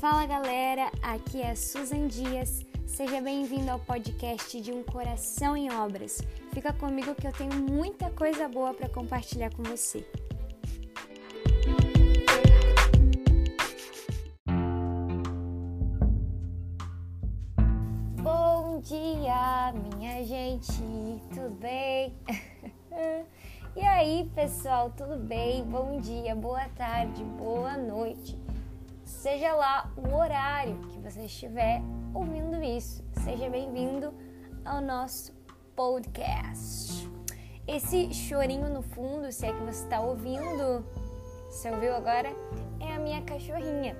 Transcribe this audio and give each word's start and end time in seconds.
Fala 0.00 0.24
galera, 0.24 0.90
aqui 1.02 1.42
é 1.42 1.54
Susan 1.54 2.08
Dias. 2.08 2.64
Seja 2.86 3.20
bem-vindo 3.20 3.70
ao 3.70 3.78
podcast 3.78 4.58
de 4.58 4.72
Um 4.72 4.82
Coração 4.82 5.54
em 5.54 5.70
Obras. 5.70 6.22
Fica 6.54 6.72
comigo 6.72 7.14
que 7.14 7.26
eu 7.26 7.32
tenho 7.34 7.52
muita 7.52 8.08
coisa 8.08 8.48
boa 8.48 8.72
para 8.72 8.88
compartilhar 8.88 9.54
com 9.54 9.62
você. 9.62 10.02
Bom 18.22 18.80
dia, 18.80 19.74
minha 19.74 20.24
gente, 20.24 20.82
tudo 21.34 21.54
bem? 21.56 22.14
e 23.76 23.80
aí, 23.80 24.30
pessoal, 24.34 24.90
tudo 24.96 25.18
bem? 25.18 25.62
Bom 25.62 26.00
dia, 26.00 26.34
boa 26.34 26.66
tarde, 26.70 27.22
boa 27.22 27.76
noite. 27.76 28.34
Seja 29.20 29.54
lá 29.54 29.92
o 29.98 30.16
horário 30.16 30.80
que 30.88 30.98
você 30.98 31.26
estiver 31.26 31.82
ouvindo 32.14 32.62
isso, 32.62 33.04
seja 33.22 33.50
bem-vindo 33.50 34.14
ao 34.64 34.80
nosso 34.80 35.34
podcast. 35.76 37.06
Esse 37.68 38.14
chorinho 38.14 38.70
no 38.70 38.80
fundo, 38.80 39.30
se 39.30 39.44
é 39.44 39.52
que 39.52 39.62
você 39.62 39.84
está 39.84 40.00
ouvindo, 40.00 40.86
você 41.50 41.70
ouviu 41.70 41.94
agora? 41.94 42.30
É 42.80 42.94
a 42.94 42.98
minha 42.98 43.20
cachorrinha. 43.20 43.94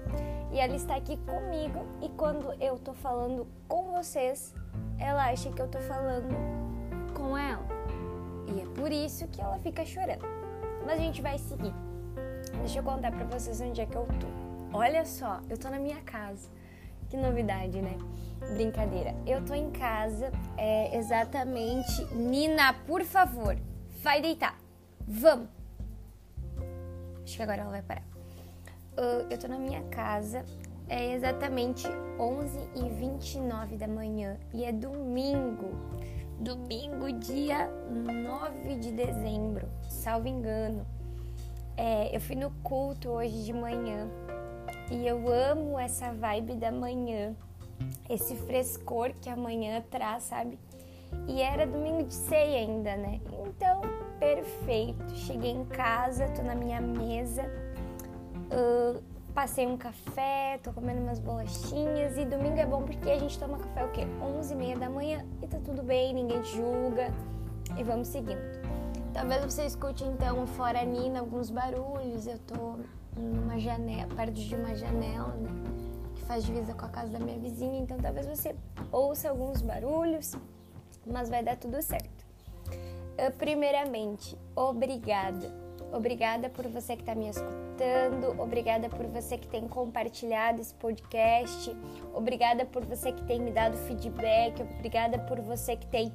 E 0.51 0.59
ela 0.59 0.75
está 0.75 0.97
aqui 0.97 1.19
comigo 1.19 1.85
e 2.01 2.09
quando 2.17 2.55
eu 2.55 2.79
tô 2.79 2.95
falando 2.95 3.47
com 3.69 3.93
vocês, 3.93 4.55
ela 4.99 5.29
acha 5.29 5.53
que 5.53 5.61
eu 5.61 5.69
tô 5.69 5.81
falando 5.81 6.35
com 7.13 7.37
ela. 7.37 7.67
E 8.57 8.63
é 8.63 8.65
por 8.75 8.91
isso 8.91 9.29
que 9.29 9.43
ela 9.43 9.59
fica 9.59 9.85
chorando. 9.85 10.25
Mas 10.87 10.95
a 10.95 11.03
gente 11.03 11.21
vai 11.21 11.37
seguir. 11.37 11.75
Deixa 12.61 12.79
eu 12.79 12.83
contar 12.83 13.13
pra 13.13 13.27
vocês 13.27 13.61
onde 13.61 13.83
é 13.83 13.85
que 13.85 13.97
eu 13.97 14.07
tô. 14.19 14.50
Olha 14.73 15.05
só, 15.05 15.41
eu 15.51 15.59
tô 15.59 15.69
na 15.69 15.81
minha 15.81 16.01
casa. 16.03 16.49
Que 17.09 17.17
novidade, 17.17 17.83
né? 17.83 17.99
Brincadeira. 18.55 19.17
Eu 19.27 19.45
tô 19.45 19.53
em 19.53 19.69
casa, 19.73 20.31
é 20.57 20.97
exatamente. 20.97 22.05
Nina, 22.15 22.73
por 22.87 23.05
favor, 23.05 23.59
vai 24.01 24.23
deitar. 24.23 24.57
Vamos. 25.09 25.49
Acho 27.25 27.37
que 27.37 27.43
agora 27.43 27.63
ela 27.63 27.71
vai 27.71 27.83
parar. 27.83 28.05
Uh, 28.93 29.27
eu 29.29 29.39
tô 29.39 29.49
na 29.49 29.59
minha 29.59 29.83
casa, 29.85 30.45
é 30.89 31.15
exatamente 31.15 31.89
11 32.19 32.59
e 32.77 32.89
29 32.91 33.77
da 33.77 33.89
manhã 33.89 34.39
e 34.55 34.65
é 34.65 34.71
domingo. 34.71 35.71
Domingo, 36.39 37.11
dia 37.19 37.69
9 37.91 38.77
de 38.77 38.93
dezembro, 38.93 39.69
salvo 39.89 40.29
engano. 40.29 40.87
É, 41.77 42.15
eu 42.15 42.21
fui 42.21 42.37
no 42.37 42.51
culto 42.63 43.11
hoje 43.11 43.45
de 43.45 43.53
manhã 43.53 44.09
e 44.91 45.07
eu 45.07 45.33
amo 45.33 45.79
essa 45.79 46.13
vibe 46.13 46.57
da 46.57 46.73
manhã, 46.73 47.35
esse 48.09 48.35
frescor 48.35 49.13
que 49.21 49.29
a 49.29 49.37
manhã 49.37 49.83
traz, 49.91 50.25
sabe? 50.25 50.59
E 51.29 51.41
era 51.41 51.67
domingo 51.67 52.05
de 52.05 52.15
ceia 52.15 52.59
ainda, 52.59 52.97
né? 52.97 53.21
Então, 53.47 53.83
perfeito. 54.19 55.15
Cheguei 55.15 55.53
em 55.53 55.65
casa, 55.65 56.29
tô 56.29 56.43
na 56.43 56.55
minha 56.55 56.81
mesa, 56.81 57.43
uh, 58.51 59.03
passei 59.33 59.67
um 59.67 59.77
café, 59.77 60.59
tô 60.63 60.73
comendo 60.73 61.01
umas 61.01 61.19
bolachinhas. 61.19 62.17
E 62.17 62.25
domingo 62.25 62.59
é 62.59 62.67
bom 62.67 62.83
porque 62.83 63.11
a 63.11 63.19
gente 63.19 63.39
toma 63.39 63.59
café 63.59 63.85
o 63.85 63.91
quê? 63.91 64.07
11 64.21 64.53
e 64.53 64.57
meia 64.57 64.77
da 64.77 64.91
manhã 64.91 65.25
e 65.43 65.47
tá 65.47 65.59
tudo 65.65 65.83
bem, 65.83 66.13
ninguém 66.13 66.43
julga. 66.43 67.13
E 67.79 67.83
vamos 67.85 68.09
seguindo. 68.09 68.41
Talvez 69.13 69.45
você 69.45 69.65
escute 69.65 70.05
então 70.05 70.47
fora 70.47 70.85
Nina 70.85 71.21
alguns 71.21 71.51
barulhos. 71.51 72.27
Eu 72.27 72.39
tô 72.39 72.77
numa 73.17 73.59
janela, 73.59 74.13
perto 74.15 74.35
de 74.35 74.55
uma 74.55 74.75
janela, 74.75 75.35
né, 75.35 75.51
que 76.15 76.23
faz 76.23 76.45
divisa 76.45 76.75
com 76.75 76.87
a 76.87 76.89
casa 76.89 77.11
da 77.11 77.19
minha 77.19 77.39
vizinha. 77.39 77.81
Então 77.81 77.99
talvez 77.99 78.27
você 78.27 78.55
ouça 78.91 79.31
alguns 79.31 79.63
barulhos, 79.63 80.35
mas 81.07 81.29
vai 81.29 81.43
dar 81.43 81.57
tudo 81.57 81.81
certo. 81.83 82.25
Uh, 82.69 83.33
primeiramente, 83.37 84.37
obrigada. 84.55 85.53
Obrigada 85.93 86.49
por 86.49 86.69
você 86.69 86.95
que 86.95 87.03
está 87.03 87.17
me 87.17 87.29
escutando, 87.29 88.41
obrigada 88.41 88.89
por 88.89 89.07
você 89.07 89.37
que 89.37 89.49
tem 89.49 89.67
compartilhado 89.67 90.61
esse 90.61 90.73
podcast, 90.75 91.77
obrigada 92.15 92.65
por 92.65 92.85
você 92.85 93.11
que 93.11 93.25
tem 93.25 93.41
me 93.41 93.51
dado 93.51 93.77
feedback, 93.77 94.63
obrigada 94.63 95.19
por 95.19 95.41
você 95.41 95.75
que 95.75 95.89
tem 95.89 96.13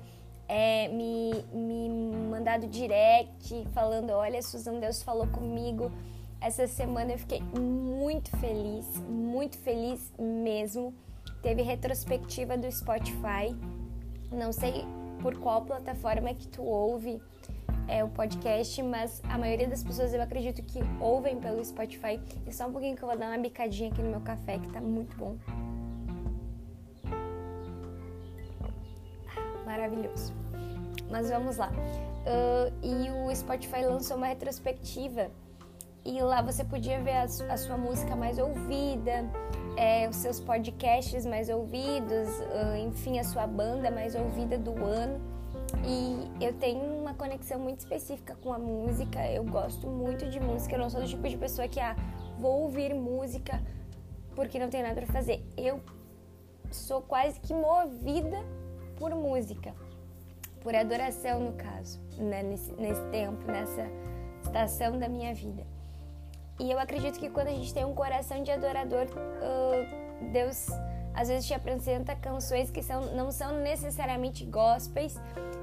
é, 0.48 0.88
me, 0.90 1.44
me 1.54 1.90
mandado 2.30 2.68
direct 2.68 3.68
falando: 3.74 4.12
Olha, 4.12 4.42
Suzana, 4.42 4.80
Deus 4.80 5.04
falou 5.04 5.28
comigo. 5.28 5.92
Essa 6.42 6.68
semana 6.68 7.14
eu 7.14 7.18
fiquei 7.18 7.42
muito 7.60 8.30
feliz, 8.38 8.86
muito 9.08 9.58
feliz 9.58 10.14
mesmo. 10.20 10.94
Teve 11.42 11.62
retrospectiva 11.62 12.58
do 12.58 12.72
Spotify. 12.72 13.56
Não 14.32 14.52
sei 14.52 14.86
por 15.22 15.38
qual 15.40 15.64
plataforma 15.64 16.34
que 16.34 16.48
tu 16.48 16.64
ouve 16.64 17.22
é, 17.88 18.04
o 18.04 18.10
podcast, 18.10 18.82
mas 18.84 19.22
a 19.30 19.38
maioria 19.38 19.68
das 19.68 19.84
pessoas 19.84 20.14
eu 20.14 20.22
acredito 20.22 20.62
que 20.64 20.80
ouvem 21.00 21.40
pelo 21.40 21.64
Spotify. 21.64 22.20
E 22.46 22.54
só 22.54 22.68
um 22.68 22.72
pouquinho 22.72 22.96
que 22.96 23.04
eu 23.04 23.08
vou 23.08 23.18
dar 23.18 23.30
uma 23.30 23.38
bicadinha 23.38 23.92
aqui 23.92 24.02
no 24.02 24.10
meu 24.10 24.22
café, 24.22 24.60
que 24.60 24.68
tá 24.70 24.82
muito 24.82 25.16
bom. 25.18 25.38
Maravilhoso. 29.66 30.34
Mas 31.10 31.30
vamos 31.30 31.58
lá. 31.58 31.72
Uh, 31.72 32.74
e 32.84 33.10
o 33.12 33.36
Spotify 33.36 33.86
lançou 33.86 34.18
uma 34.18 34.28
retrospectiva 34.28 35.30
e 36.06 36.22
lá 36.22 36.42
você 36.42 36.64
podia 36.64 37.02
ver 37.02 37.14
a, 37.14 37.24
a 37.24 37.58
sua 37.58 37.78
música 37.78 38.16
mais 38.16 38.38
ouvida, 38.38 39.26
é, 39.76 40.08
os 40.08 40.18
seus 40.18 40.40
podcasts 40.40 41.26
mais 41.26 41.50
ouvidos, 41.50 42.30
uh, 42.30 42.78
enfim, 42.88 43.18
a 43.18 43.24
sua 43.24 43.48
banda 43.48 43.90
mais 43.90 44.14
ouvida 44.14 44.58
do 44.58 44.72
ano. 44.86 45.20
E 45.84 46.44
eu 46.44 46.54
tenho 46.54 46.84
uma 47.02 47.16
conexão 47.16 47.60
muito 47.60 47.80
específica 47.80 48.36
com 48.36 48.54
a 48.54 48.60
música, 48.60 49.28
eu 49.32 49.44
gosto 49.44 49.88
muito 49.88 50.30
de 50.30 50.40
música, 50.40 50.76
eu 50.76 50.80
não 50.80 50.90
sou 50.90 51.02
do 51.02 51.08
tipo 51.08 51.28
de 51.28 51.38
pessoa 51.38 51.68
que, 51.68 51.80
ah, 51.80 51.96
vou 52.40 52.62
ouvir 52.62 52.94
música 52.94 53.60
porque 54.36 54.60
não 54.60 54.70
tem 54.70 54.84
nada 54.84 55.02
para 55.02 55.12
fazer. 55.12 55.44
Eu 55.58 55.82
sou 56.72 57.02
quase 57.02 57.40
que 57.40 57.54
movida 57.54 58.38
por 58.98 59.10
música, 59.16 59.74
por 60.62 60.76
adoração 60.76 61.40
no 61.40 61.54
caso, 61.54 62.00
né? 62.18 62.44
nesse, 62.44 62.72
nesse 62.74 63.02
tempo, 63.10 63.44
nessa 63.48 63.90
estação 64.44 65.00
da 65.00 65.10
minha 65.10 65.34
vida. 65.34 65.66
E 66.60 66.72
eu 66.72 66.80
acredito 66.80 67.20
que 67.20 67.30
quando 67.30 67.48
a 67.48 67.52
gente 67.52 67.74
tem 67.74 67.84
um 67.84 67.94
coração 67.94 68.42
de 68.42 68.52
adorador, 68.52 69.08
uh, 69.08 70.32
Deus 70.32 70.68
às 71.14 71.30
vezes 71.30 71.48
te 71.48 71.54
apresenta 71.54 72.16
canções 72.16 72.70
que 72.70 72.84
são, 72.84 73.14
não 73.16 73.32
são 73.32 73.60
necessariamente 73.60 74.46
gospels, 74.46 75.16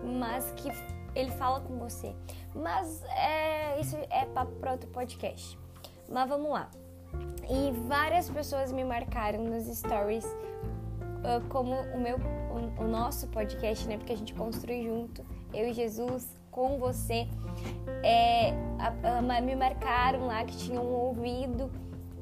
mas 0.02 0.50
que 0.52 0.70
ele 1.14 1.30
fala 1.32 1.60
com 1.60 1.78
você. 1.78 2.14
Mas 2.54 3.02
é, 3.04 3.78
isso 3.80 3.96
é 4.10 4.24
para 4.24 4.72
outro 4.72 4.88
podcast. 4.90 5.58
Mas 6.08 6.28
vamos 6.28 6.50
lá. 6.50 6.70
E 7.48 7.70
várias 7.86 8.30
pessoas 8.30 8.72
me 8.72 8.84
marcaram 8.84 9.44
nos 9.44 9.64
stories 9.64 10.24
uh, 10.24 11.46
como 11.48 11.74
o 11.74 12.00
meu, 12.00 12.16
o, 12.18 12.84
o 12.84 12.88
nosso 12.88 13.28
podcast, 13.28 13.86
né? 13.86 13.98
Porque 13.98 14.12
a 14.12 14.16
gente 14.16 14.34
construi 14.34 14.84
junto, 14.84 15.24
eu 15.52 15.68
e 15.68 15.72
Jesus, 15.72 16.26
com 16.52 16.78
você. 16.78 17.26
É, 18.04 18.50
a, 18.78 19.18
a, 19.18 19.40
me 19.40 19.56
marcaram 19.56 20.26
lá 20.26 20.44
que 20.44 20.56
tinham 20.56 20.86
ouvido 20.86 21.70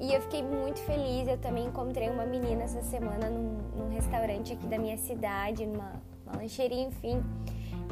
e 0.00 0.14
eu 0.14 0.22
fiquei 0.22 0.42
muito 0.42 0.78
feliz. 0.80 1.28
Eu 1.28 1.36
também 1.36 1.66
encontrei 1.66 2.08
uma 2.08 2.24
menina 2.24 2.62
essa 2.62 2.80
semana 2.80 3.28
num, 3.28 3.58
num 3.76 3.88
restaurante 3.90 4.54
aqui 4.54 4.66
da 4.66 4.78
minha 4.78 4.96
cidade, 4.96 5.66
numa 5.66 6.00
lancheria, 6.34 6.82
enfim. 6.82 7.22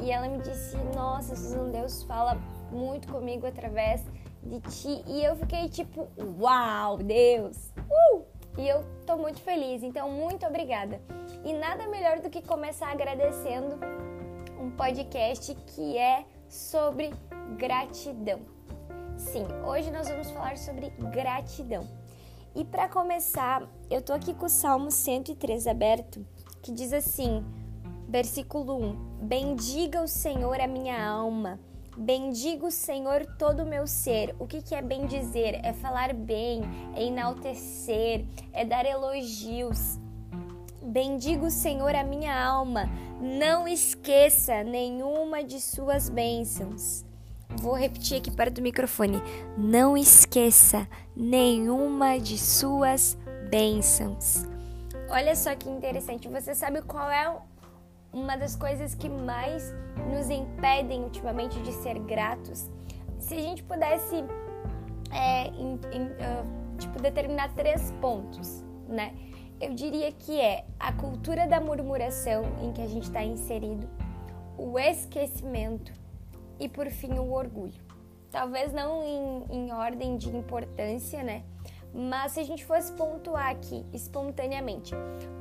E 0.02 0.10
ela 0.10 0.28
me 0.28 0.38
disse: 0.38 0.76
Nossa, 0.94 1.36
Susan, 1.36 1.70
Deus 1.70 2.02
fala 2.04 2.38
muito 2.70 3.08
comigo 3.08 3.46
através 3.46 4.02
de 4.42 4.60
ti. 4.60 5.02
E 5.06 5.22
eu 5.22 5.36
fiquei 5.36 5.68
tipo: 5.68 6.08
Uau, 6.40 6.96
Deus! 6.98 7.74
Uh! 7.90 8.22
E 8.56 8.66
eu 8.66 8.84
tô 9.06 9.16
muito 9.16 9.40
feliz, 9.40 9.82
então 9.84 10.10
muito 10.10 10.44
obrigada. 10.46 11.00
E 11.44 11.52
nada 11.52 11.86
melhor 11.86 12.18
do 12.18 12.28
que 12.28 12.42
começar 12.42 12.90
agradecendo 12.90 13.78
um 14.58 14.70
podcast 14.70 15.54
que 15.66 15.96
é 15.96 16.24
sobre 16.48 17.10
gratidão. 17.56 18.40
Sim, 19.16 19.46
hoje 19.66 19.90
nós 19.90 20.08
vamos 20.08 20.30
falar 20.30 20.56
sobre 20.56 20.90
gratidão. 21.12 21.86
E 22.54 22.64
para 22.64 22.88
começar, 22.88 23.68
eu 23.90 24.02
tô 24.02 24.12
aqui 24.12 24.34
com 24.34 24.46
o 24.46 24.50
Salmo 24.50 24.90
103 24.90 25.66
aberto, 25.66 26.26
que 26.62 26.72
diz 26.72 26.92
assim, 26.92 27.44
versículo 28.08 28.76
1: 28.76 28.94
Bendiga 29.22 30.02
o 30.02 30.08
Senhor 30.08 30.60
a 30.60 30.66
minha 30.66 31.06
alma. 31.06 31.60
Bendiga 31.96 32.66
o 32.66 32.70
Senhor 32.70 33.26
todo 33.38 33.64
o 33.64 33.66
meu 33.66 33.86
ser. 33.86 34.34
O 34.38 34.46
que, 34.46 34.62
que 34.62 34.74
é 34.74 34.80
bem 34.80 35.06
dizer? 35.06 35.60
É 35.64 35.72
falar 35.72 36.14
bem, 36.14 36.62
é 36.94 37.02
enaltecer, 37.02 38.24
é 38.52 38.64
dar 38.64 38.86
elogios. 38.86 39.98
Bendiga 40.88 41.44
o 41.44 41.50
Senhor 41.50 41.94
a 41.94 42.02
minha 42.02 42.34
alma, 42.34 42.88
não 43.20 43.68
esqueça 43.68 44.64
nenhuma 44.64 45.44
de 45.44 45.60
suas 45.60 46.08
bênçãos. 46.08 47.04
Vou 47.60 47.74
repetir 47.74 48.16
aqui 48.16 48.30
perto 48.30 48.54
do 48.54 48.62
microfone. 48.62 49.22
Não 49.54 49.98
esqueça 49.98 50.88
nenhuma 51.14 52.18
de 52.18 52.38
suas 52.38 53.18
bênçãos. 53.50 54.46
Olha 55.10 55.36
só 55.36 55.54
que 55.54 55.68
interessante. 55.68 56.26
Você 56.26 56.54
sabe 56.54 56.80
qual 56.80 57.10
é 57.10 57.36
uma 58.10 58.36
das 58.38 58.56
coisas 58.56 58.94
que 58.94 59.10
mais 59.10 59.74
nos 60.10 60.30
impedem 60.30 61.02
ultimamente 61.02 61.60
de 61.60 61.72
ser 61.74 61.98
gratos? 61.98 62.66
Se 63.18 63.34
a 63.34 63.40
gente 63.40 63.62
pudesse 63.62 64.24
é, 65.12 65.48
em, 65.48 65.78
em, 65.92 66.04
uh, 66.04 66.78
tipo, 66.78 66.98
determinar 67.02 67.52
três 67.54 67.92
pontos, 68.00 68.64
né? 68.88 69.12
Eu 69.60 69.74
diria 69.74 70.12
que 70.12 70.40
é 70.40 70.64
a 70.78 70.92
cultura 70.92 71.46
da 71.48 71.60
murmuração 71.60 72.44
em 72.62 72.72
que 72.72 72.80
a 72.80 72.86
gente 72.86 73.04
está 73.04 73.24
inserido, 73.24 73.88
o 74.56 74.78
esquecimento 74.78 75.92
e, 76.60 76.68
por 76.68 76.88
fim, 76.90 77.18
o 77.18 77.32
orgulho. 77.32 77.80
Talvez 78.30 78.72
não 78.72 79.02
em, 79.02 79.44
em 79.50 79.72
ordem 79.72 80.16
de 80.16 80.28
importância, 80.28 81.24
né? 81.24 81.42
Mas 81.92 82.32
se 82.32 82.40
a 82.40 82.44
gente 82.44 82.64
fosse 82.64 82.92
pontuar 82.92 83.48
aqui 83.48 83.84
espontaneamente, 83.92 84.94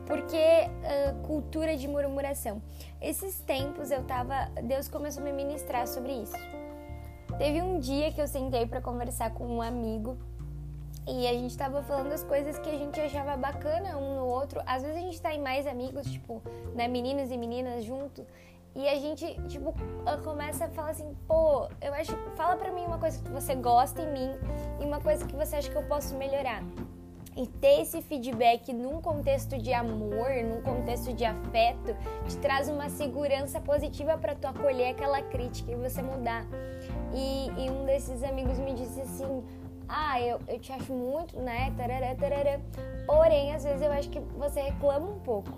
por 0.08 0.24
que 0.24 0.36
uh, 0.36 1.22
cultura 1.28 1.78
de 1.78 1.88
murmuração? 1.88 2.60
Esses 3.00 3.40
tempos 3.42 3.92
eu 3.92 4.04
tava, 4.04 4.50
Deus 4.64 4.88
começou 4.88 5.22
a 5.22 5.26
me 5.26 5.34
ministrar 5.34 5.88
sobre 5.88 6.14
isso. 6.14 6.38
Teve 7.38 7.62
um 7.62 7.80
dia 7.80 8.12
que 8.12 8.20
eu 8.20 8.28
sentei 8.28 8.66
para 8.66 8.82
conversar 8.82 9.32
com 9.36 9.46
um 9.46 9.62
amigo 9.62 10.18
e 11.08 11.28
a 11.28 11.34
gente 11.34 11.58
tava 11.58 11.82
falando 11.84 12.12
as 12.12 12.24
coisas 12.24 12.60
que 12.60 12.70
a 12.70 12.78
gente 12.78 13.00
achava 13.00 13.38
bacana 13.38 13.98
um 13.98 14.16
no 14.16 14.26
outro. 14.26 14.62
Às 14.66 14.84
vezes 14.84 14.98
a 14.98 15.02
gente 15.02 15.22
tá 15.22 15.34
em 15.34 15.42
mais 15.42 15.66
amigos, 15.66 16.06
tipo, 16.12 16.42
né, 16.76 16.88
meninos 16.88 17.32
e 17.32 17.38
meninas 17.38 17.84
junto, 17.84 18.26
e 18.78 18.88
a 18.88 18.94
gente, 18.94 19.26
tipo, 19.48 19.74
começa 20.24 20.66
a 20.66 20.70
falar 20.70 20.92
assim, 20.92 21.18
pô, 21.28 21.68
eu 21.82 21.92
acho, 21.96 22.16
fala 22.36 22.56
pra 22.56 22.72
mim 22.72 22.86
uma 22.86 23.00
coisa 23.00 23.20
que 23.24 23.32
você 23.32 23.56
gosta 23.56 24.04
em 24.04 24.14
mim 24.14 24.30
e 24.80 24.86
uma 24.86 25.02
coisa 25.02 25.26
que 25.26 25.36
você 25.36 25.56
acha 25.56 25.68
que 25.68 25.76
eu 25.76 25.82
posso 25.82 26.16
melhorar. 26.16 26.62
E 27.36 27.48
ter 27.48 27.82
esse 27.82 28.04
feedback 28.04 28.72
num 28.74 29.02
contexto 29.02 29.58
de 29.58 29.74
amor, 29.74 30.30
num 30.44 30.62
contexto 30.62 31.12
de 31.12 31.26
afeto, 31.26 31.96
te 32.28 32.38
traz 32.38 32.70
uma 32.70 32.88
segurança 32.88 33.60
positiva 33.60 34.16
para 34.16 34.36
tu 34.36 34.46
acolher 34.46 34.90
aquela 34.90 35.24
crítica 35.24 35.72
e 35.72 35.76
você 35.76 36.04
mudar. 36.04 36.46
E, 37.16 37.50
e, 37.58 37.70
um 37.72 37.84
desses 37.84 38.24
amigos 38.24 38.60
me 38.60 38.76
disse 38.76 39.02
assim: 39.02 39.44
Ah, 39.88 40.20
eu, 40.22 40.40
eu 40.48 40.60
te 40.60 40.72
acho 40.74 40.92
muito, 40.92 41.40
né? 41.40 41.74
Tarará, 41.78 42.14
tarará. 42.16 42.60
Porém, 43.06 43.54
às 43.54 43.64
vezes 43.64 43.82
eu 43.82 43.92
acho 43.92 44.10
que 44.10 44.20
você 44.20 44.62
reclama 44.62 45.10
um 45.10 45.20
pouco. 45.20 45.52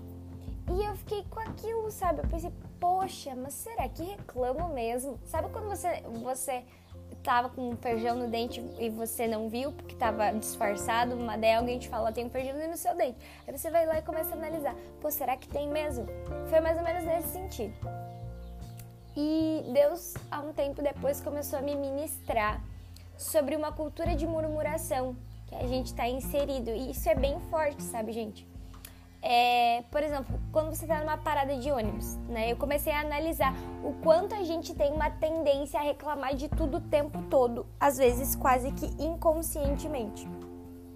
E 0.70 0.84
eu 0.84 0.94
fiquei 0.96 1.24
com 1.28 1.40
aquilo, 1.40 1.90
sabe? 1.90 2.20
Eu 2.20 2.28
pensei, 2.28 2.52
poxa, 2.78 3.34
mas 3.34 3.54
será 3.54 3.88
que 3.88 4.04
reclamo 4.04 4.68
mesmo? 4.68 5.18
Sabe 5.24 5.48
quando 5.48 5.68
você, 5.68 6.02
você 6.22 6.62
tava 7.24 7.48
com 7.48 7.70
um 7.70 7.76
feijão 7.76 8.16
no 8.16 8.28
dente 8.28 8.64
e 8.78 8.88
você 8.88 9.26
não 9.26 9.48
viu 9.48 9.72
porque 9.72 9.94
tava 9.96 10.30
disfarçado, 10.32 11.14
uma 11.14 11.36
daí 11.36 11.54
alguém 11.54 11.78
te 11.78 11.88
fala, 11.88 12.12
tem 12.12 12.24
um 12.24 12.30
feijão 12.30 12.56
no 12.68 12.76
seu 12.76 12.94
dente. 12.94 13.18
Aí 13.46 13.56
você 13.56 13.68
vai 13.68 13.84
lá 13.84 13.98
e 13.98 14.02
começa 14.02 14.30
a 14.30 14.38
analisar, 14.38 14.76
pô, 15.00 15.10
será 15.10 15.36
que 15.36 15.48
tem 15.48 15.68
mesmo? 15.68 16.06
Foi 16.48 16.60
mais 16.60 16.78
ou 16.78 16.84
menos 16.84 17.04
nesse 17.04 17.28
sentido. 17.28 17.74
E 19.16 19.64
Deus, 19.72 20.14
há 20.30 20.40
um 20.40 20.52
tempo 20.52 20.80
depois, 20.80 21.20
começou 21.20 21.58
a 21.58 21.62
me 21.62 21.74
ministrar 21.74 22.62
sobre 23.20 23.54
uma 23.54 23.70
cultura 23.70 24.16
de 24.16 24.26
murmuração 24.26 25.14
que 25.46 25.54
a 25.54 25.66
gente 25.66 25.86
está 25.86 26.08
inserido. 26.08 26.70
E 26.70 26.90
isso 26.90 27.06
é 27.08 27.14
bem 27.14 27.38
forte, 27.50 27.82
sabe, 27.82 28.12
gente? 28.12 28.48
É, 29.22 29.84
por 29.90 30.02
exemplo, 30.02 30.40
quando 30.50 30.74
você 30.74 30.86
está 30.86 31.00
numa 31.00 31.18
parada 31.18 31.54
de 31.58 31.70
ônibus, 31.70 32.16
né? 32.28 32.50
Eu 32.50 32.56
comecei 32.56 32.90
a 32.90 33.00
analisar 33.00 33.52
o 33.84 33.92
quanto 34.02 34.34
a 34.34 34.42
gente 34.42 34.74
tem 34.74 34.90
uma 34.90 35.10
tendência 35.10 35.78
a 35.78 35.82
reclamar 35.82 36.34
de 36.34 36.48
tudo 36.48 36.78
o 36.78 36.80
tempo 36.80 37.20
todo, 37.24 37.66
às 37.78 37.98
vezes 37.98 38.34
quase 38.34 38.72
que 38.72 38.86
inconscientemente, 38.98 40.26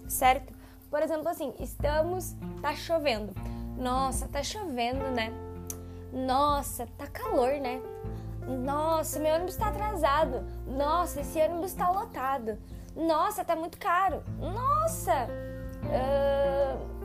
certo? 0.07 0.51
Por 0.89 1.03
exemplo, 1.03 1.29
assim, 1.29 1.53
estamos, 1.59 2.35
tá 2.59 2.73
chovendo. 2.73 3.33
Nossa, 3.77 4.27
tá 4.27 4.41
chovendo, 4.41 5.05
né? 5.11 5.31
Nossa, 6.11 6.87
tá 6.97 7.05
calor, 7.05 7.59
né? 7.59 7.79
Nossa, 8.47 9.19
meu 9.19 9.35
ônibus 9.35 9.55
tá 9.55 9.67
atrasado. 9.67 10.45
Nossa, 10.67 11.21
esse 11.21 11.39
ônibus 11.39 11.73
tá 11.73 11.89
lotado. 11.89 12.57
Nossa, 12.95 13.43
tá 13.43 13.55
muito 13.55 13.77
caro. 13.77 14.23
Nossa, 14.39 15.27
uh 15.83 16.95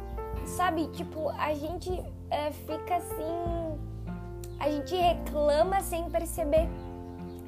sabe? 0.51 0.89
Tipo, 0.89 1.31
a 1.31 1.55
gente 1.55 1.91
é, 2.31 2.51
fica 2.51 2.97
assim. 2.97 3.79
A 4.59 4.71
gente 4.71 4.95
reclama 4.95 5.81
sem 5.81 6.11
perceber. 6.11 6.69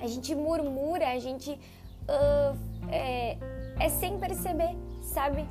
A 0.00 0.06
gente 0.06 0.34
murmura, 0.34 1.10
a 1.10 1.18
gente 1.18 1.50
uh, 1.52 2.58
é, 2.90 3.36
é 3.78 3.88
sem 3.88 4.18
perceber, 4.18 4.76
sabe? 5.00 5.46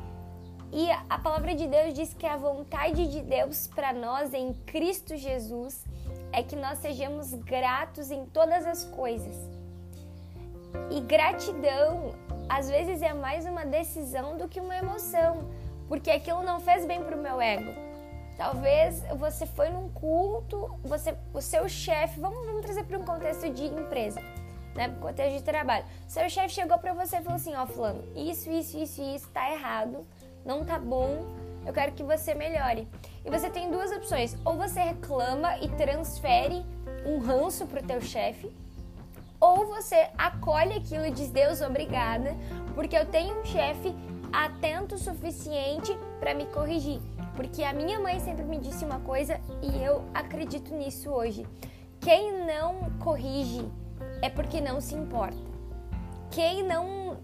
E 0.73 0.89
a 1.09 1.17
palavra 1.19 1.53
de 1.53 1.67
Deus 1.67 1.93
diz 1.93 2.13
que 2.13 2.25
a 2.25 2.35
vontade 2.35 3.07
de 3.07 3.21
Deus 3.21 3.67
para 3.67 3.93
nós 3.93 4.33
em 4.33 4.53
Cristo 4.65 5.15
Jesus 5.15 5.85
é 6.33 6.43
que 6.43 6.55
nós 6.55 6.79
sejamos 6.79 7.33
gratos 7.33 8.11
em 8.11 8.25
todas 8.25 8.65
as 8.65 8.83
coisas. 8.85 9.35
E 10.89 11.01
gratidão, 11.01 12.13
às 12.47 12.69
vezes, 12.69 13.01
é 13.01 13.13
mais 13.13 13.45
uma 13.45 13.65
decisão 13.65 14.37
do 14.37 14.47
que 14.47 14.59
uma 14.59 14.75
emoção 14.75 15.49
porque 15.91 16.09
aquilo 16.09 16.41
não 16.41 16.61
fez 16.61 16.85
bem 16.85 17.03
pro 17.03 17.17
meu 17.17 17.41
ego. 17.41 17.73
Talvez 18.37 19.03
você 19.17 19.45
foi 19.45 19.67
num 19.67 19.89
culto, 19.89 20.79
você, 20.81 21.13
o 21.33 21.41
seu 21.41 21.67
chefe, 21.67 22.17
vamos, 22.17 22.45
vamos 22.45 22.61
trazer 22.61 22.85
para 22.85 22.97
um 22.97 23.03
contexto 23.03 23.49
de 23.49 23.65
empresa, 23.65 24.21
né? 24.73 24.87
Contexto 25.01 25.37
de 25.37 25.43
trabalho. 25.43 25.83
Seu 26.07 26.29
chefe 26.29 26.53
chegou 26.53 26.77
para 26.77 26.93
você 26.93 27.17
e 27.17 27.21
falou 27.21 27.35
assim: 27.35 27.53
Ó, 27.55 27.67
Fulano, 27.67 28.01
isso, 28.15 28.49
isso, 28.49 28.77
isso, 28.77 29.01
isso 29.01 29.27
tá 29.33 29.51
errado, 29.51 30.07
não 30.45 30.63
tá 30.63 30.79
bom, 30.79 31.25
eu 31.65 31.73
quero 31.73 31.91
que 31.91 32.03
você 32.03 32.33
melhore. 32.33 32.87
E 33.25 33.29
você 33.29 33.49
tem 33.49 33.69
duas 33.69 33.91
opções: 33.91 34.35
ou 34.43 34.57
você 34.57 34.79
reclama 34.79 35.57
e 35.59 35.69
transfere 35.69 36.65
um 37.05 37.19
ranço 37.19 37.65
pro 37.65 37.83
teu 37.83 38.01
chefe, 38.01 38.51
ou 39.39 39.65
você 39.65 40.09
acolhe 40.17 40.73
aquilo 40.73 41.05
e 41.05 41.11
diz: 41.11 41.29
Deus, 41.29 41.61
obrigada, 41.61 42.35
porque 42.75 42.95
eu 42.95 43.05
tenho 43.05 43.39
um 43.39 43.45
chefe 43.45 43.93
atento 44.31 44.95
o 44.95 44.97
suficiente 44.97 45.97
para 46.19 46.33
me 46.33 46.45
corrigir. 46.45 47.01
Porque 47.35 47.63
a 47.63 47.73
minha 47.73 47.99
mãe 47.99 48.19
sempre 48.19 48.45
me 48.45 48.57
disse 48.57 48.85
uma 48.85 48.99
coisa 48.99 49.39
e 49.61 49.83
eu 49.83 50.03
acredito 50.13 50.73
nisso 50.73 51.09
hoje. 51.09 51.45
Quem 51.99 52.45
não 52.45 52.91
corrige 52.99 53.65
é 54.21 54.29
porque 54.29 54.59
não 54.61 54.81
se 54.81 54.95
importa. 54.95 55.37
Quem 56.29 56.63
não 56.63 57.17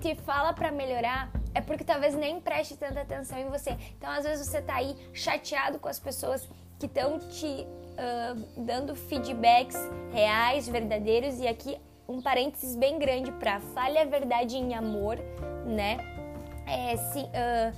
te 0.00 0.14
fala 0.14 0.52
para 0.52 0.70
melhorar 0.70 1.30
é 1.54 1.60
porque 1.60 1.84
talvez 1.84 2.14
nem 2.14 2.40
preste 2.40 2.76
tanta 2.76 3.00
atenção 3.00 3.38
em 3.38 3.48
você. 3.48 3.76
Então, 3.96 4.10
às 4.10 4.24
vezes 4.24 4.46
você 4.46 4.62
tá 4.62 4.76
aí 4.76 4.96
chateado 5.12 5.78
com 5.78 5.88
as 5.88 5.98
pessoas 5.98 6.48
que 6.78 6.86
estão 6.86 7.18
te 7.18 7.46
uh, 7.46 8.62
dando 8.64 8.94
feedbacks 8.94 9.78
reais, 10.12 10.68
verdadeiros 10.68 11.38
e 11.38 11.46
aqui 11.46 11.78
um 12.08 12.20
parênteses 12.20 12.74
bem 12.76 12.98
grande 12.98 13.30
para 13.32 13.60
fale 13.60 13.98
a 13.98 14.04
verdade 14.04 14.56
em 14.56 14.74
amor, 14.74 15.18
né? 15.64 15.98
é, 16.66 16.96
se, 16.96 17.20
uh, 17.20 17.74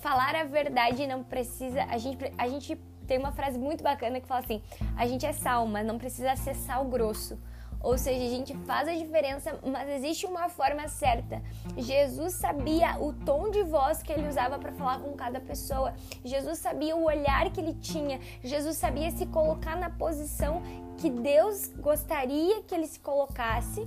falar 0.00 0.34
a 0.34 0.44
verdade 0.44 1.06
não 1.06 1.22
precisa. 1.22 1.84
A 1.84 1.98
gente, 1.98 2.32
a 2.36 2.48
gente 2.48 2.76
tem 3.06 3.18
uma 3.18 3.32
frase 3.32 3.58
muito 3.58 3.82
bacana 3.82 4.20
que 4.20 4.26
fala 4.26 4.40
assim: 4.40 4.62
a 4.96 5.06
gente 5.06 5.24
é 5.24 5.32
sal, 5.32 5.66
mas 5.66 5.86
não 5.86 5.98
precisa 5.98 6.34
ser 6.36 6.54
sal 6.54 6.84
grosso. 6.84 7.38
Ou 7.86 7.96
seja, 7.96 8.24
a 8.24 8.28
gente 8.28 8.52
faz 8.66 8.88
a 8.88 8.92
diferença, 8.92 9.60
mas 9.64 9.88
existe 9.88 10.26
uma 10.26 10.48
forma 10.48 10.88
certa. 10.88 11.40
Jesus 11.76 12.32
sabia 12.32 13.00
o 13.00 13.12
tom 13.12 13.48
de 13.48 13.62
voz 13.62 14.02
que 14.02 14.12
ele 14.12 14.26
usava 14.26 14.58
para 14.58 14.72
falar 14.72 14.98
com 14.98 15.12
cada 15.12 15.40
pessoa. 15.40 15.94
Jesus 16.24 16.58
sabia 16.58 16.96
o 16.96 17.04
olhar 17.04 17.48
que 17.52 17.60
ele 17.60 17.74
tinha. 17.74 18.18
Jesus 18.42 18.76
sabia 18.76 19.08
se 19.12 19.24
colocar 19.26 19.76
na 19.76 19.88
posição 19.88 20.60
que 20.98 21.08
Deus 21.08 21.68
gostaria 21.76 22.60
que 22.62 22.74
ele 22.74 22.88
se 22.88 22.98
colocasse 22.98 23.86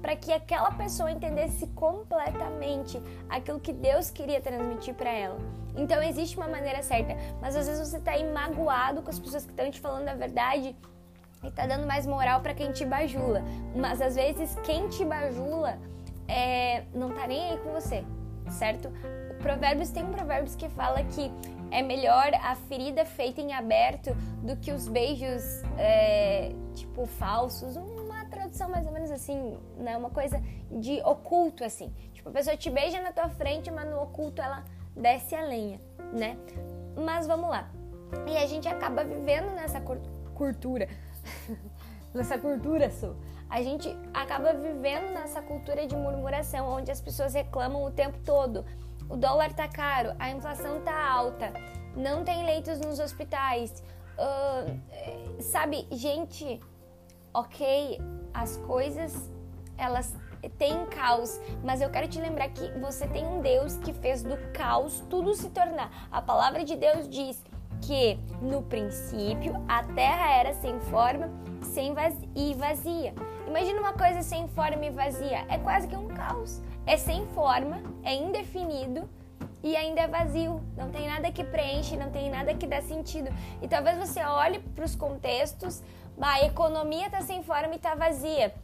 para 0.00 0.14
que 0.14 0.32
aquela 0.32 0.70
pessoa 0.70 1.10
entendesse 1.10 1.66
completamente 1.68 3.02
aquilo 3.28 3.58
que 3.58 3.72
Deus 3.72 4.12
queria 4.12 4.40
transmitir 4.40 4.94
para 4.94 5.10
ela. 5.10 5.40
Então 5.76 6.00
existe 6.00 6.36
uma 6.36 6.46
maneira 6.46 6.84
certa, 6.84 7.16
mas 7.40 7.56
às 7.56 7.66
vezes 7.66 7.88
você 7.88 7.96
está 7.96 8.12
aí 8.12 8.32
magoado 8.32 9.02
com 9.02 9.10
as 9.10 9.18
pessoas 9.18 9.44
que 9.44 9.50
estão 9.50 9.68
te 9.72 9.80
falando 9.80 10.08
a 10.08 10.14
verdade 10.14 10.76
e 11.42 11.50
tá 11.50 11.66
dando 11.66 11.86
mais 11.86 12.06
moral 12.06 12.40
para 12.40 12.54
quem 12.54 12.72
te 12.72 12.84
bajula. 12.84 13.42
Mas 13.74 14.00
às 14.00 14.14
vezes 14.14 14.54
quem 14.64 14.88
te 14.88 15.04
bajula 15.04 15.78
é, 16.28 16.84
não 16.94 17.10
tá 17.10 17.26
nem 17.26 17.50
aí 17.50 17.58
com 17.58 17.72
você, 17.72 18.04
certo? 18.50 18.90
Provérbios 19.40 19.90
tem 19.90 20.04
um 20.04 20.10
provérbios 20.10 20.54
que 20.54 20.68
fala 20.68 21.02
que 21.02 21.30
é 21.70 21.82
melhor 21.82 22.30
a 22.34 22.54
ferida 22.54 23.04
feita 23.04 23.40
em 23.40 23.52
aberto 23.52 24.14
do 24.42 24.56
que 24.56 24.70
os 24.70 24.86
beijos 24.86 25.42
é, 25.78 26.52
tipo 26.74 27.06
falsos. 27.06 27.76
Uma 27.76 28.24
tradução 28.26 28.68
mais 28.68 28.86
ou 28.86 28.92
menos 28.92 29.10
assim, 29.10 29.56
né? 29.78 29.96
Uma 29.96 30.10
coisa 30.10 30.42
de 30.70 31.00
oculto 31.02 31.64
assim. 31.64 31.92
Tipo 32.12 32.28
a 32.28 32.32
pessoa 32.32 32.56
te 32.56 32.70
beija 32.70 33.00
na 33.00 33.12
tua 33.12 33.28
frente, 33.30 33.70
mas 33.70 33.88
no 33.88 34.02
oculto 34.02 34.42
ela 34.42 34.62
desce 34.94 35.34
a 35.34 35.42
lenha, 35.42 35.80
né? 36.12 36.36
Mas 36.96 37.26
vamos 37.26 37.48
lá. 37.48 37.70
E 38.26 38.36
a 38.36 38.46
gente 38.46 38.68
acaba 38.68 39.04
vivendo 39.04 39.50
nessa 39.54 39.80
cultura 40.34 40.88
nessa 42.14 42.38
cultura 42.38 42.90
sua. 42.90 43.16
A 43.48 43.62
gente 43.62 43.88
acaba 44.14 44.52
vivendo 44.52 45.12
nessa 45.12 45.42
cultura 45.42 45.86
de 45.86 45.96
murmuração, 45.96 46.68
onde 46.68 46.90
as 46.90 47.00
pessoas 47.00 47.34
reclamam 47.34 47.84
o 47.84 47.90
tempo 47.90 48.18
todo. 48.24 48.64
o 49.08 49.16
dólar 49.16 49.52
tá 49.52 49.66
caro, 49.66 50.14
a 50.20 50.30
inflação 50.30 50.80
tá 50.82 51.10
alta, 51.10 51.52
não 51.96 52.22
tem 52.22 52.46
leitos 52.46 52.78
nos 52.78 53.00
hospitais. 53.00 53.82
Uh, 54.16 55.42
sabe, 55.42 55.86
gente, 55.90 56.60
ok, 57.34 58.00
as 58.32 58.56
coisas 58.58 59.30
elas 59.76 60.14
têm 60.58 60.86
caos, 60.86 61.40
mas 61.64 61.80
eu 61.80 61.90
quero 61.90 62.06
te 62.06 62.20
lembrar 62.20 62.48
que 62.50 62.70
você 62.78 63.06
tem 63.08 63.26
um 63.26 63.40
Deus 63.40 63.76
que 63.78 63.92
fez 63.92 64.22
do 64.22 64.36
caos 64.52 65.02
tudo 65.10 65.34
se 65.34 65.50
tornar. 65.50 66.08
A 66.10 66.22
palavra 66.22 66.64
de 66.64 66.76
Deus 66.76 67.08
diz 67.08 67.42
que 67.80 68.18
no 68.40 68.62
princípio 68.62 69.54
a 69.68 69.82
terra 69.82 70.30
era 70.32 70.52
sem 70.54 70.78
forma, 70.80 71.30
sem 71.62 71.94
e 72.34 72.54
vazia. 72.54 73.14
Imagina 73.46 73.80
uma 73.80 73.92
coisa 73.92 74.22
sem 74.22 74.48
forma 74.48 74.84
e 74.84 74.90
vazia, 74.90 75.44
é 75.48 75.58
quase 75.58 75.88
que 75.88 75.96
um 75.96 76.08
caos. 76.08 76.60
É 76.86 76.96
sem 76.96 77.26
forma, 77.28 77.82
é 78.02 78.14
indefinido 78.14 79.08
e 79.62 79.76
ainda 79.76 80.02
é 80.02 80.08
vazio. 80.08 80.60
Não 80.76 80.90
tem 80.90 81.06
nada 81.06 81.30
que 81.30 81.44
preenche, 81.44 81.96
não 81.96 82.10
tem 82.10 82.30
nada 82.30 82.54
que 82.54 82.66
dá 82.66 82.80
sentido. 82.80 83.30
E 83.60 83.68
talvez 83.68 83.98
você 83.98 84.20
olhe 84.22 84.58
para 84.58 84.84
os 84.84 84.94
contextos, 84.94 85.82
a 86.20 86.44
economia 86.44 87.06
está 87.06 87.22
sem 87.22 87.42
forma 87.42 87.72
e 87.72 87.76
está 87.76 87.94
vazia. 87.94 88.54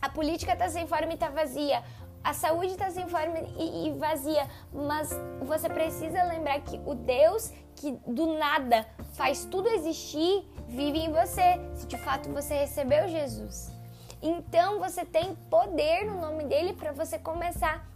A 0.00 0.08
política 0.08 0.52
está 0.52 0.68
sem 0.68 0.86
forma 0.86 1.10
e 1.10 1.14
está 1.14 1.28
vazia. 1.28 1.82
A 2.28 2.34
saúde 2.34 2.72
está 2.72 2.90
sem 2.90 3.08
forma 3.08 3.38
e, 3.56 3.86
e 3.86 3.92
vazia. 3.92 4.46
Mas 4.70 5.08
você 5.40 5.66
precisa 5.66 6.22
lembrar 6.24 6.60
que 6.60 6.78
o 6.84 6.94
Deus 6.94 7.50
que 7.74 7.92
do 8.06 8.34
nada 8.34 8.86
faz 9.14 9.46
tudo 9.46 9.66
existir 9.70 10.46
vive 10.68 10.98
em 10.98 11.10
você, 11.10 11.58
se 11.74 11.86
de 11.86 11.96
fato 11.96 12.28
você 12.28 12.52
recebeu 12.54 13.08
Jesus. 13.08 13.72
Então 14.20 14.78
você 14.78 15.06
tem 15.06 15.34
poder 15.48 16.04
no 16.04 16.20
nome 16.20 16.44
dele 16.44 16.74
para 16.74 16.92
você 16.92 17.18
começar 17.18 17.88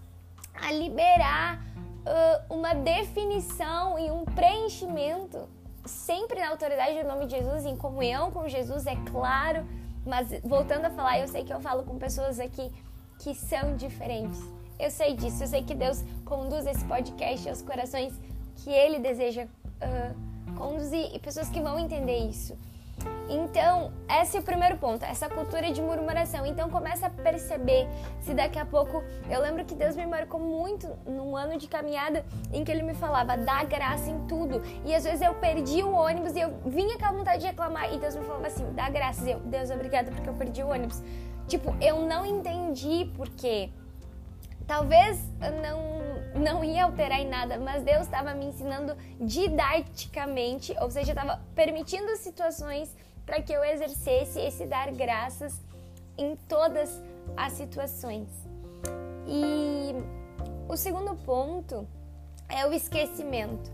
a 0.55 0.73
liberar 0.73 1.61
uh, 1.61 2.55
uma 2.55 2.73
definição 2.73 3.99
e 3.99 4.11
um 4.11 4.25
preenchimento, 4.25 5.47
sempre 5.85 6.41
na 6.41 6.49
autoridade 6.49 7.03
do 7.03 7.07
nome 7.07 7.27
de 7.27 7.37
Jesus, 7.37 7.67
em 7.67 7.77
comunhão 7.77 8.31
com 8.31 8.49
Jesus, 8.49 8.87
é 8.87 8.97
claro. 9.11 9.67
Mas 10.07 10.41
voltando 10.43 10.87
a 10.87 10.91
falar, 10.91 11.19
eu 11.19 11.29
sei 11.29 11.45
que 11.45 11.53
eu 11.53 11.61
falo 11.61 11.83
com 11.83 11.99
pessoas 11.99 12.41
aqui 12.41 12.73
que 13.23 13.35
são 13.35 13.77
diferentes. 13.77 14.41
Eu 14.79 14.91
sei 14.91 15.15
disso, 15.15 15.45
eu 15.45 15.47
sei 15.47 15.63
que 15.63 15.75
Deus 15.75 16.03
conduz 16.25 16.67
esse 16.67 16.85
podcast 16.85 17.49
aos 17.49 17.63
corações 17.63 18.13
que 18.57 18.71
Ele 18.71 18.99
deseja 18.99 19.45
uh, 19.45 20.55
conduzir 20.57 21.15
e 21.15 21.19
pessoas 21.21 21.49
que 21.49 21.61
vão 21.61 21.79
entender 21.79 22.19
isso. 22.19 22.59
Então, 23.29 23.93
esse 24.21 24.37
é 24.37 24.41
o 24.41 24.43
primeiro 24.43 24.77
ponto, 24.77 25.05
essa 25.05 25.29
cultura 25.29 25.73
de 25.73 25.81
murmuração. 25.81 26.45
Então, 26.45 26.69
começa 26.69 27.07
a 27.07 27.11
perceber 27.11 27.89
se 28.21 28.35
daqui 28.35 28.59
a 28.59 28.67
pouco. 28.67 29.03
Eu 29.31 29.41
lembro 29.41 29.65
que 29.65 29.75
Deus 29.75 29.97
me 29.97 30.07
marcou 30.07 30.39
muito 30.39 30.89
num 31.07 31.37
ano 31.37 31.57
de 31.57 31.67
caminhada 31.67 32.25
em 32.53 32.63
que 32.63 32.71
Ele 32.71 32.83
me 32.83 32.95
falava, 32.95 33.37
dá 33.37 33.65
graça 33.65 34.11
em 34.11 34.19
tudo. 34.27 34.63
E 34.85 34.95
às 34.95 35.05
vezes 35.05 35.23
eu 35.23 35.35
perdi 35.35 35.83
o 35.83 35.93
ônibus 35.93 36.35
e 36.35 36.41
eu 36.41 36.53
vinha 36.67 36.99
com 36.99 37.07
a 37.07 37.13
vontade 37.13 37.41
de 37.41 37.47
reclamar. 37.47 37.93
E 37.93 37.99
Deus 37.99 38.15
me 38.15 38.25
falava 38.25 38.47
assim, 38.47 38.71
dá 38.73 38.89
graças. 38.91 39.27
Eu, 39.27 39.41
Deus, 39.41 39.71
obrigada 39.71 40.11
porque 40.11 40.29
eu 40.29 40.35
perdi 40.35 40.63
o 40.63 40.69
ônibus. 40.69 41.03
Tipo, 41.49 41.75
eu 41.81 42.01
não 42.01 42.25
entendi 42.25 43.11
por 43.17 43.29
quê. 43.29 43.71
Talvez 44.67 45.21
não, 45.61 46.41
não 46.41 46.65
ia 46.65 46.85
alterar 46.85 47.21
em 47.21 47.29
nada, 47.29 47.59
mas 47.59 47.83
Deus 47.83 48.03
estava 48.03 48.33
me 48.35 48.47
ensinando 48.47 48.97
didaticamente, 49.21 50.75
ou 50.81 50.91
seja, 50.91 51.13
estava 51.13 51.41
permitindo 51.55 52.17
situações 52.17 52.95
para 53.27 53.43
que 53.43 53.53
eu 53.53 53.63
exercesse 53.65 54.39
esse 54.39 54.67
dar 54.67 54.93
graças 54.93 55.61
em 56.17 56.37
todas 56.49 57.03
as 57.37 57.53
situações. 57.55 58.29
E 59.27 59.95
o 60.69 60.77
segundo 60.77 61.15
ponto 61.17 61.87
é 62.49 62.67
o 62.67 62.73
esquecimento. 62.73 63.71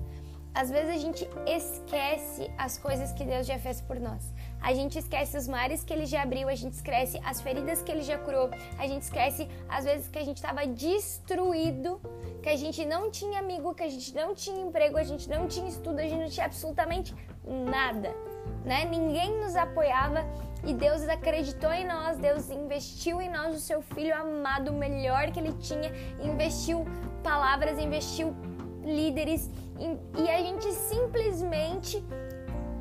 Às 0.54 0.70
vezes 0.70 0.94
a 0.94 0.98
gente 0.98 1.28
esquece 1.46 2.50
as 2.56 2.78
coisas 2.78 3.12
que 3.12 3.24
Deus 3.24 3.46
já 3.46 3.58
fez 3.58 3.80
por 3.80 4.00
nós. 4.00 4.32
A 4.60 4.74
gente 4.74 4.98
esquece 4.98 5.36
os 5.36 5.46
mares 5.46 5.84
que 5.84 5.92
ele 5.92 6.06
já 6.06 6.22
abriu, 6.22 6.48
a 6.48 6.54
gente 6.54 6.74
esquece 6.74 7.20
as 7.24 7.40
feridas 7.40 7.82
que 7.82 7.90
ele 7.90 8.02
já 8.02 8.18
curou, 8.18 8.50
a 8.78 8.86
gente 8.86 9.02
esquece 9.02 9.48
às 9.68 9.84
vezes 9.84 10.08
que 10.08 10.18
a 10.18 10.24
gente 10.24 10.36
estava 10.36 10.66
destruído, 10.66 12.00
que 12.42 12.48
a 12.48 12.56
gente 12.56 12.84
não 12.84 13.10
tinha 13.10 13.38
amigo, 13.38 13.74
que 13.74 13.82
a 13.82 13.88
gente 13.88 14.14
não 14.14 14.34
tinha 14.34 14.60
emprego, 14.60 14.98
a 14.98 15.04
gente 15.04 15.28
não 15.28 15.46
tinha 15.46 15.68
estudo, 15.68 15.98
a 16.00 16.02
gente 16.02 16.20
não 16.20 16.28
tinha 16.28 16.46
absolutamente 16.46 17.14
nada, 17.44 18.14
né? 18.64 18.84
Ninguém 18.84 19.38
nos 19.38 19.56
apoiava 19.56 20.24
e 20.64 20.74
Deus 20.74 21.08
acreditou 21.08 21.72
em 21.72 21.86
nós, 21.86 22.18
Deus 22.18 22.50
investiu 22.50 23.20
em 23.20 23.30
nós 23.30 23.54
o 23.54 23.60
seu 23.60 23.80
filho 23.80 24.14
amado, 24.14 24.70
o 24.70 24.74
melhor 24.74 25.30
que 25.30 25.38
ele 25.38 25.52
tinha, 25.54 25.92
investiu 26.20 26.84
palavras, 27.22 27.78
investiu 27.78 28.34
líderes 28.82 29.50
e 30.16 30.28
a 30.28 30.42
gente 30.42 30.72
simplesmente 30.72 32.04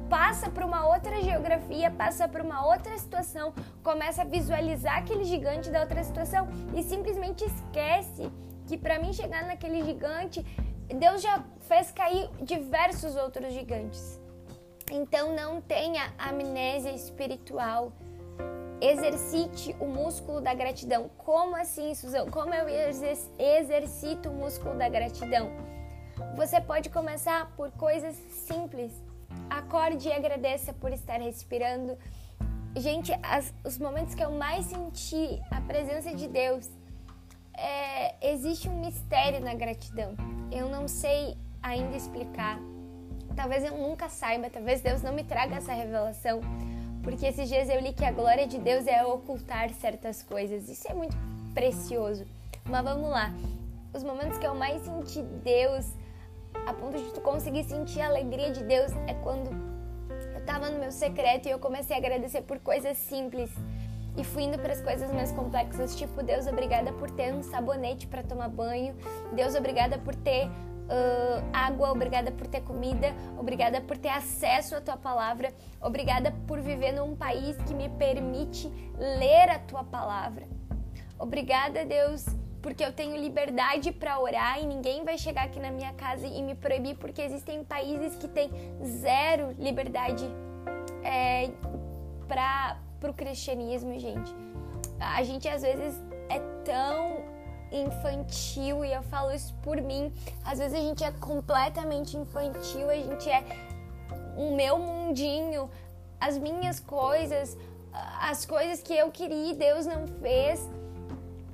passa 0.10 0.50
para 0.50 0.66
uma 0.66 0.88
outra 0.88 1.22
geografia, 1.22 1.92
passa 1.92 2.28
para 2.28 2.44
uma 2.44 2.66
outra 2.66 2.98
situação, 2.98 3.54
começa 3.84 4.22
a 4.22 4.26
visualizar 4.26 4.98
aquele 4.98 5.24
gigante 5.26 5.70
da 5.70 5.82
outra 5.82 6.04
situação 6.04 6.48
e 6.76 6.84
simplesmente 6.84 7.44
esquece 7.44 8.32
que 8.66 8.78
para 8.78 9.00
mim 9.00 9.14
chegar 9.14 9.46
naquele 9.46 9.84
gigante, 9.84 10.46
Deus 10.88 11.22
já 11.22 11.44
fez 11.62 11.92
cair 11.92 12.30
diversos 12.42 13.16
outros 13.16 13.54
gigantes. 13.54 14.20
Então 14.92 15.36
não 15.36 15.60
tenha 15.62 16.14
amnésia 16.18 16.92
espiritual. 16.92 17.92
Exercite 18.80 19.76
o 19.80 19.86
músculo 19.86 20.40
da 20.40 20.54
gratidão. 20.54 21.10
Como 21.18 21.56
assim, 21.56 21.94
Suzão? 21.96 22.30
Como 22.30 22.54
eu 22.54 22.68
exercito 22.70 24.30
o 24.30 24.34
músculo 24.34 24.78
da 24.78 24.88
gratidão? 24.88 25.52
Você 26.36 26.62
pode 26.62 26.90
começar 26.90 27.52
por 27.58 27.72
coisas 27.72 28.16
simples 28.30 28.92
Acorde 29.50 30.08
e 30.08 30.14
agradeça 30.14 30.74
por 30.74 30.92
estar 30.92 31.20
respirando. 31.20 31.98
Gente, 32.76 33.12
as, 33.24 33.54
os 33.64 33.78
momentos 33.78 34.14
que 34.14 34.24
eu 34.24 34.32
mais 34.32 34.66
senti 34.66 35.42
a 35.50 35.62
presença 35.62 36.14
de 36.14 36.28
Deus, 36.28 36.70
é, 37.54 38.32
existe 38.32 38.70
um 38.70 38.80
mistério 38.80 39.40
na 39.40 39.56
gratidão. 39.56 40.16
Eu 40.52 40.70
não 40.70 40.88
sei 40.88 41.36
ainda 41.62 41.98
explicar. 41.98 42.60
Talvez 43.36 43.64
eu 43.64 43.78
nunca 43.78 44.10
saiba, 44.10 44.50
talvez 44.50 44.82
Deus 44.82 45.02
não 45.02 45.14
me 45.14 45.24
traga 45.24 45.56
essa 45.56 45.74
revelação. 45.74 46.42
Porque 47.04 47.26
esses 47.26 47.48
dias 47.48 47.70
eu 47.70 47.80
li 47.80 47.94
que 47.94 48.06
a 48.06 48.12
glória 48.12 48.46
de 48.46 48.60
Deus 48.60 48.86
é 48.86 49.04
ocultar 49.06 49.70
certas 49.72 50.22
coisas. 50.22 50.70
Isso 50.70 50.88
é 50.90 50.94
muito 50.94 51.16
precioso. 51.54 52.26
Mas 52.66 52.84
vamos 52.84 53.10
lá. 53.10 53.34
Os 53.94 54.04
momentos 54.04 54.38
que 54.38 54.46
eu 54.46 54.54
mais 54.54 54.82
senti 54.82 55.22
Deus 55.22 55.86
a 56.66 56.74
ponto 56.74 56.98
de 56.98 57.14
tu 57.14 57.22
conseguir 57.22 57.64
sentir 57.64 58.02
a 58.02 58.08
alegria 58.08 58.52
de 58.52 58.64
Deus 58.64 58.92
é 59.08 59.14
quando 59.14 59.50
eu 60.34 60.46
tava 60.46 60.70
no 60.70 60.80
meu 60.80 60.92
secreto 60.92 61.48
e 61.48 61.52
eu 61.52 61.60
comecei 61.60 61.96
a 61.96 62.00
agradecer 62.00 62.42
por 62.42 62.60
coisas 62.60 62.98
simples. 62.98 63.52
E 64.18 64.24
fui 64.24 64.44
indo 64.44 64.58
para 64.58 64.74
as 64.74 64.82
coisas 64.82 65.12
mais 65.12 65.32
complexas, 65.32 65.96
tipo 65.96 66.24
Deus 66.24 66.48
obrigada 66.48 66.92
por 66.94 67.12
ter 67.12 67.34
um 67.34 67.44
sabonete 67.44 68.08
para 68.08 68.24
tomar 68.24 68.50
banho, 68.50 68.96
Deus 69.34 69.54
obrigada 69.56 69.98
por 70.00 70.16
ter 70.16 70.50
Uh, 70.88 71.44
água, 71.52 71.92
obrigada 71.92 72.32
por 72.32 72.48
ter 72.48 72.62
comida, 72.62 73.14
obrigada 73.38 73.82
por 73.82 73.98
ter 73.98 74.08
acesso 74.08 74.74
à 74.74 74.80
tua 74.80 74.96
palavra, 74.96 75.54
obrigada 75.82 76.34
por 76.48 76.62
viver 76.62 76.94
num 76.94 77.14
país 77.14 77.58
que 77.64 77.74
me 77.74 77.90
permite 77.90 78.70
ler 78.98 79.50
a 79.50 79.60
tua 79.60 79.84
palavra. 79.84 80.48
Obrigada, 81.20 81.84
Deus, 81.84 82.26
porque 82.62 82.84
eu 82.84 82.92
tenho 82.92 83.16
liberdade 83.16 83.92
para 83.92 84.20
orar 84.20 84.60
e 84.62 84.66
ninguém 84.66 85.04
vai 85.04 85.18
chegar 85.18 85.46
aqui 85.46 85.60
na 85.60 85.72
minha 85.72 85.94
casa 85.94 86.26
e 86.26 86.42
me 86.42 86.56
proibir, 86.56 86.98
porque 86.98 87.22
existem 87.22 87.64
países 87.64 88.16
que 88.16 88.28
têm 88.28 88.50
zero 88.84 89.52
liberdade 89.58 90.26
é, 91.04 91.50
para 92.28 92.78
o 93.10 93.14
cristianismo, 93.14 93.98
gente. 94.00 94.34
A 95.00 95.24
gente 95.24 95.48
às 95.48 95.62
vezes 95.62 95.96
é 96.30 96.40
tão 96.64 97.38
infantil 97.72 98.84
e 98.84 98.94
eu 98.94 99.04
falo 99.04 99.32
isso 99.32 99.54
por 99.62 99.82
mim. 99.82 100.12
Às 100.44 100.60
vezes 100.60 100.78
a 100.78 100.82
gente 100.82 101.04
é 101.04 101.12
completamente 101.12 102.18
infantil, 102.18 102.90
a 102.90 102.96
gente 102.96 103.30
é 103.30 103.44
o 104.36 104.56
meu 104.56 104.78
mundinho, 104.78 105.70
as 106.20 106.38
minhas 106.38 106.80
coisas, 106.80 107.58
as 108.20 108.46
coisas 108.46 108.82
que 108.82 108.94
eu 108.94 109.12
queria 109.12 109.52
e 109.52 109.56
Deus 109.56 109.86
não 109.86 110.08
fez. 110.08 110.68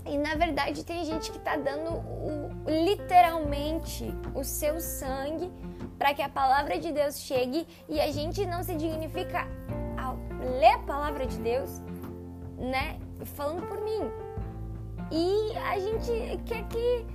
E 0.06 0.18
na 0.18 0.36
verdade 0.36 0.84
tem 0.84 1.06
gente 1.06 1.32
que 1.32 1.38
está 1.38 1.56
dando 1.56 1.92
o, 1.92 2.52
literalmente 2.68 4.14
o 4.36 4.44
seu 4.44 4.80
sangue 4.80 5.52
para 5.98 6.14
que 6.14 6.22
a 6.22 6.30
palavra 6.30 6.78
de 6.78 6.92
Deus 6.92 7.20
chegue 7.20 7.66
e 7.88 8.02
a 8.02 8.12
gente 8.12 8.46
não 8.46 8.64
se 8.64 8.76
dignifica 8.76 9.48
ao 9.98 10.18
ler 10.60 10.74
a 10.74 10.80
palavra 10.80 11.26
de 11.26 11.38
Deus, 11.38 11.82
né? 12.58 13.00
Falando 13.24 13.66
por 13.68 13.80
mim. 13.82 14.12
E 15.12 15.58
a 15.58 15.80
gente 15.80 16.44
quer 16.46 16.68
que, 16.68 17.06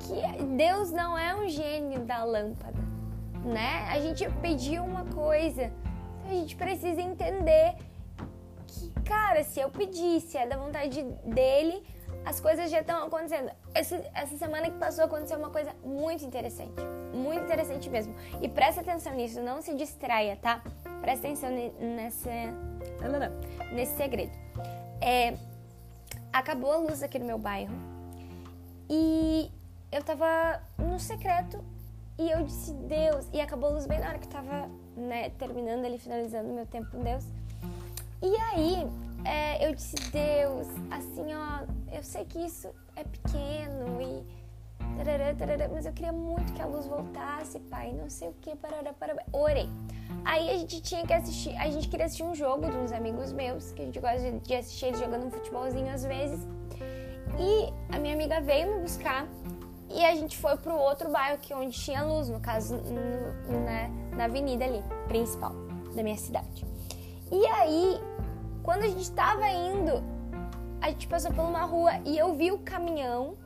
que 0.00 0.44
Deus 0.56 0.90
não 0.92 1.18
é 1.18 1.34
um 1.34 1.48
gênio 1.48 2.00
da 2.00 2.24
lâmpada, 2.24 2.78
né? 3.44 3.86
A 3.90 4.00
gente 4.00 4.26
pediu 4.40 4.84
uma 4.84 5.04
coisa, 5.04 5.70
a 6.24 6.28
gente 6.28 6.56
precisa 6.56 7.00
entender 7.02 7.76
que, 8.66 8.90
cara, 9.04 9.44
se 9.44 9.60
eu 9.60 9.70
pedir, 9.70 10.20
se 10.20 10.38
é 10.38 10.46
da 10.46 10.56
vontade 10.56 11.02
dele, 11.24 11.82
as 12.26 12.40
coisas 12.40 12.68
já 12.72 12.80
estão 12.80 13.06
acontecendo. 13.06 13.52
Esse, 13.72 13.94
essa 14.12 14.36
semana 14.36 14.68
que 14.68 14.76
passou 14.78 15.04
aconteceu 15.04 15.38
uma 15.38 15.50
coisa 15.50 15.72
muito 15.84 16.24
interessante. 16.24 16.74
Muito 17.14 17.44
interessante 17.44 17.88
mesmo. 17.88 18.16
E 18.42 18.48
presta 18.48 18.80
atenção 18.80 19.14
nisso, 19.14 19.40
não 19.40 19.62
se 19.62 19.72
distraia, 19.76 20.36
tá? 20.36 20.60
Presta 21.00 21.28
atenção 21.28 21.50
nesse, 21.50 22.28
nesse 23.72 23.96
segredo. 23.96 24.32
É, 25.00 25.36
acabou 26.32 26.72
a 26.72 26.76
luz 26.78 27.00
aqui 27.00 27.16
no 27.16 27.26
meu 27.26 27.38
bairro 27.38 27.72
e 28.90 29.48
eu 29.92 30.02
tava 30.02 30.60
no 30.78 30.98
secreto 30.98 31.62
e 32.18 32.28
eu 32.28 32.42
disse, 32.42 32.72
Deus, 32.72 33.28
e 33.32 33.40
acabou 33.40 33.70
a 33.70 33.72
luz 33.74 33.86
bem 33.86 34.00
na 34.00 34.08
hora 34.08 34.18
que 34.18 34.26
eu 34.26 34.32
tava 34.32 34.68
né, 34.96 35.30
terminando 35.38 35.84
ali, 35.84 35.96
finalizando 35.96 36.52
meu 36.52 36.66
tempo 36.66 36.90
com 36.90 37.04
Deus. 37.04 37.24
E 38.20 38.34
aí 38.52 38.84
é, 39.26 39.66
eu 39.68 39.74
disse, 39.74 39.96
Deus, 40.10 40.68
assim, 40.90 41.26
ó, 41.34 41.66
eu 41.92 42.02
sei 42.02 42.24
que 42.24 42.38
isso 42.38 42.68
é 42.94 43.04
pequeno 43.04 44.00
e. 44.00 44.46
Tarará, 44.96 45.34
tarará, 45.34 45.68
mas 45.68 45.84
eu 45.84 45.92
queria 45.92 46.12
muito 46.12 46.52
que 46.54 46.62
a 46.62 46.66
luz 46.66 46.86
voltasse, 46.86 47.58
pai. 47.60 47.92
Não 47.92 48.08
sei 48.08 48.28
o 48.28 48.34
que, 48.40 48.56
parará, 48.56 48.92
parará. 48.92 49.22
Orei. 49.32 49.68
Aí 50.24 50.48
a 50.48 50.56
gente 50.56 50.80
tinha 50.80 51.06
que 51.06 51.12
assistir, 51.12 51.54
a 51.56 51.68
gente 51.68 51.88
queria 51.88 52.06
assistir 52.06 52.22
um 52.22 52.34
jogo 52.34 52.70
de 52.70 52.76
uns 52.76 52.92
amigos 52.92 53.32
meus, 53.32 53.72
que 53.72 53.82
a 53.82 53.84
gente 53.84 54.00
gosta 54.00 54.32
de 54.32 54.54
assistir 54.54 54.86
eles 54.86 55.00
jogando 55.00 55.26
um 55.26 55.30
futebolzinho 55.30 55.92
às 55.92 56.04
vezes. 56.04 56.40
E 57.38 57.94
a 57.94 57.98
minha 57.98 58.14
amiga 58.14 58.40
veio 58.40 58.74
me 58.74 58.80
buscar 58.80 59.28
e 59.90 60.04
a 60.04 60.14
gente 60.14 60.36
foi 60.36 60.56
pro 60.56 60.74
outro 60.74 61.10
bairro 61.10 61.38
que 61.38 61.52
onde 61.52 61.78
tinha 61.78 62.02
luz, 62.02 62.28
no 62.28 62.40
caso 62.40 62.76
no, 62.76 63.64
na, 63.64 63.88
na 64.16 64.24
avenida 64.24 64.64
ali, 64.64 64.82
principal 65.08 65.52
da 65.94 66.02
minha 66.02 66.16
cidade. 66.16 66.66
E 67.30 67.46
aí, 67.46 68.00
quando 68.66 68.82
a 68.82 68.88
gente 68.88 69.02
estava 69.02 69.48
indo, 69.48 70.02
a 70.80 70.90
gente 70.90 71.06
passou 71.06 71.32
por 71.32 71.44
uma 71.44 71.62
rua 71.62 71.92
e 72.04 72.18
eu 72.18 72.34
vi 72.34 72.50
o 72.50 72.58
caminhão, 72.58 73.36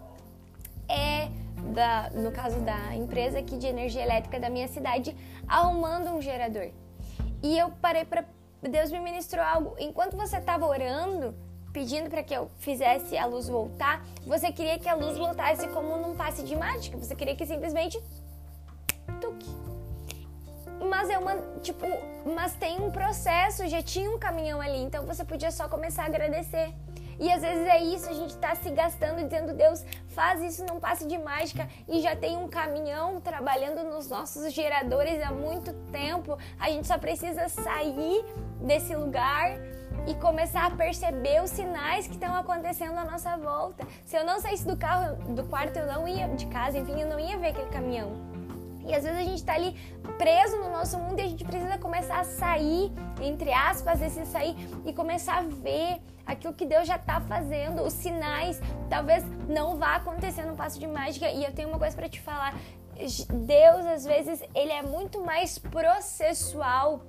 é, 0.88 1.28
da, 1.74 2.08
no 2.14 2.32
caso 2.32 2.58
da 2.60 2.96
empresa 2.96 3.38
aqui 3.38 3.58
de 3.58 3.66
energia 3.66 4.02
elétrica 4.02 4.40
da 4.40 4.48
minha 4.48 4.66
cidade, 4.66 5.14
arrumando 5.46 6.08
um 6.08 6.22
gerador. 6.22 6.70
E 7.42 7.58
eu 7.58 7.70
parei 7.82 8.06
para 8.06 8.24
Deus 8.62 8.90
me 8.90 8.98
ministrou 8.98 9.44
algo. 9.44 9.76
Enquanto 9.78 10.16
você 10.16 10.38
estava 10.38 10.66
orando, 10.66 11.34
pedindo 11.70 12.08
para 12.08 12.22
que 12.22 12.32
eu 12.32 12.50
fizesse 12.58 13.16
a 13.18 13.26
luz 13.26 13.46
voltar, 13.46 14.02
você 14.26 14.50
queria 14.50 14.78
que 14.78 14.88
a 14.88 14.94
luz 14.94 15.18
voltasse 15.18 15.68
como 15.68 15.98
num 15.98 16.16
passe 16.16 16.42
de 16.42 16.56
mágica. 16.56 16.96
Você 16.96 17.14
queria 17.14 17.36
que 17.36 17.44
simplesmente 17.44 18.02
tuque. 19.20 19.59
Mas 20.90 21.08
é 21.08 21.16
uma, 21.16 21.36
tipo, 21.62 21.86
mas 22.34 22.52
tem 22.54 22.80
um 22.80 22.90
processo, 22.90 23.66
já 23.68 23.80
tinha 23.80 24.10
um 24.10 24.18
caminhão 24.18 24.60
ali, 24.60 24.78
então 24.78 25.06
você 25.06 25.24
podia 25.24 25.52
só 25.52 25.68
começar 25.68 26.02
a 26.02 26.06
agradecer. 26.06 26.74
E 27.20 27.30
às 27.30 27.42
vezes 27.42 27.66
é 27.66 27.80
isso, 27.80 28.08
a 28.08 28.12
gente 28.12 28.30
está 28.30 28.54
se 28.56 28.68
gastando 28.70 29.22
dizendo, 29.22 29.54
Deus, 29.54 29.84
faz 30.08 30.42
isso, 30.42 30.64
não 30.64 30.80
passe 30.80 31.06
de 31.06 31.16
mágica. 31.16 31.68
E 31.86 32.00
já 32.00 32.16
tem 32.16 32.36
um 32.36 32.48
caminhão 32.48 33.20
trabalhando 33.20 33.84
nos 33.84 34.08
nossos 34.08 34.52
geradores 34.52 35.22
há 35.22 35.30
muito 35.30 35.72
tempo. 35.92 36.36
A 36.58 36.70
gente 36.70 36.88
só 36.88 36.98
precisa 36.98 37.48
sair 37.48 38.24
desse 38.62 38.96
lugar 38.96 39.60
e 40.08 40.14
começar 40.14 40.66
a 40.66 40.70
perceber 40.70 41.42
os 41.42 41.50
sinais 41.50 42.06
que 42.06 42.14
estão 42.14 42.34
acontecendo 42.34 42.96
à 42.96 43.04
nossa 43.04 43.36
volta. 43.36 43.86
Se 44.06 44.16
eu 44.16 44.24
não 44.24 44.40
saísse 44.40 44.66
do 44.66 44.76
carro, 44.76 45.14
do 45.34 45.44
quarto, 45.44 45.78
eu 45.78 45.86
não 45.86 46.08
ia 46.08 46.26
de 46.28 46.46
casa, 46.46 46.78
enfim, 46.78 47.00
eu 47.02 47.06
não 47.06 47.20
ia 47.20 47.36
ver 47.36 47.48
aquele 47.48 47.68
caminhão. 47.68 48.29
E 48.90 48.94
às 48.94 49.04
vezes 49.04 49.18
a 49.20 49.22
gente 49.22 49.36
está 49.36 49.54
ali 49.54 49.76
preso 50.18 50.56
no 50.56 50.68
nosso 50.68 50.98
mundo 50.98 51.20
e 51.20 51.22
a 51.22 51.28
gente 51.28 51.44
precisa 51.44 51.78
começar 51.78 52.18
a 52.18 52.24
sair, 52.24 52.90
entre 53.22 53.52
aspas, 53.52 54.02
esse 54.02 54.26
sair 54.26 54.56
e 54.84 54.92
começar 54.92 55.38
a 55.38 55.42
ver 55.42 56.02
aquilo 56.26 56.52
que 56.52 56.66
Deus 56.66 56.88
já 56.88 56.96
está 56.96 57.20
fazendo, 57.20 57.82
os 57.82 57.92
sinais. 57.92 58.60
Talvez 58.88 59.24
não 59.48 59.76
vá 59.76 59.94
acontecer 59.94 60.44
no 60.44 60.56
passo 60.56 60.80
de 60.80 60.88
mágica. 60.88 61.30
E 61.30 61.44
eu 61.44 61.52
tenho 61.52 61.68
uma 61.68 61.78
coisa 61.78 61.94
para 61.94 62.08
te 62.08 62.20
falar. 62.20 62.54
Deus, 62.96 63.86
às 63.86 64.04
vezes, 64.04 64.42
ele 64.54 64.72
é 64.72 64.82
muito 64.82 65.24
mais 65.24 65.56
processual 65.56 67.00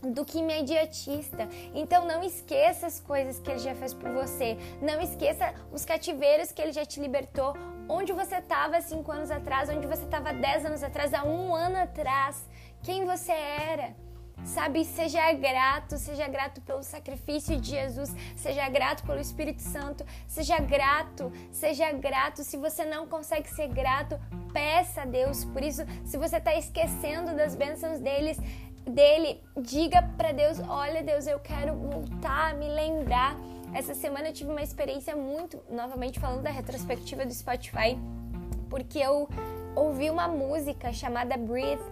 do 0.00 0.24
que 0.24 0.38
imediatista. 0.38 1.48
Então 1.74 2.06
não 2.06 2.22
esqueça 2.22 2.86
as 2.86 3.00
coisas 3.00 3.40
que 3.40 3.50
ele 3.50 3.58
já 3.58 3.74
fez 3.74 3.92
por 3.92 4.10
você. 4.12 4.56
Não 4.80 5.00
esqueça 5.00 5.52
os 5.72 5.84
cativeiros 5.84 6.52
que 6.52 6.62
ele 6.62 6.72
já 6.72 6.84
te 6.84 7.00
libertou. 7.00 7.54
Onde 7.88 8.12
você 8.12 8.36
estava 8.36 8.80
cinco 8.80 9.12
anos 9.12 9.30
atrás, 9.30 9.68
onde 9.68 9.86
você 9.86 10.04
estava 10.04 10.32
dez 10.32 10.64
anos 10.64 10.82
atrás, 10.82 11.14
há 11.14 11.24
um 11.24 11.54
ano 11.54 11.78
atrás. 11.78 12.44
Quem 12.82 13.04
você 13.04 13.32
era. 13.32 13.94
Sabe, 14.44 14.84
seja 14.84 15.32
grato, 15.32 15.96
seja 15.96 16.28
grato 16.28 16.60
pelo 16.60 16.82
sacrifício 16.82 17.58
de 17.58 17.70
Jesus, 17.70 18.14
seja 18.36 18.68
grato 18.68 19.02
pelo 19.04 19.18
Espírito 19.18 19.62
Santo, 19.62 20.04
seja 20.28 20.58
grato, 20.58 21.32
seja 21.50 21.90
grato. 21.92 22.44
Se 22.44 22.56
você 22.56 22.84
não 22.84 23.08
consegue 23.08 23.48
ser 23.48 23.68
grato, 23.68 24.20
peça 24.52 25.02
a 25.02 25.06
Deus. 25.06 25.44
Por 25.44 25.62
isso, 25.62 25.82
se 26.04 26.18
você 26.18 26.36
está 26.36 26.54
esquecendo 26.54 27.34
das 27.34 27.56
bênçãos 27.56 27.98
deles, 27.98 28.38
dele, 28.84 29.42
diga 29.60 30.02
para 30.16 30.32
Deus: 30.32 30.60
Olha, 30.68 31.02
Deus, 31.02 31.26
eu 31.26 31.40
quero 31.40 31.74
voltar 31.74 32.54
me 32.54 32.68
lembrar. 32.68 33.36
Essa 33.74 33.94
semana 33.94 34.28
eu 34.28 34.32
tive 34.32 34.50
uma 34.50 34.62
experiência 34.62 35.14
muito, 35.14 35.62
novamente 35.70 36.18
falando 36.18 36.42
da 36.42 36.50
retrospectiva 36.50 37.26
do 37.26 37.34
Spotify, 37.34 37.98
porque 38.70 38.98
eu 38.98 39.28
ouvi 39.74 40.10
uma 40.10 40.26
música 40.26 40.92
chamada 40.92 41.36
Breathe 41.36 41.82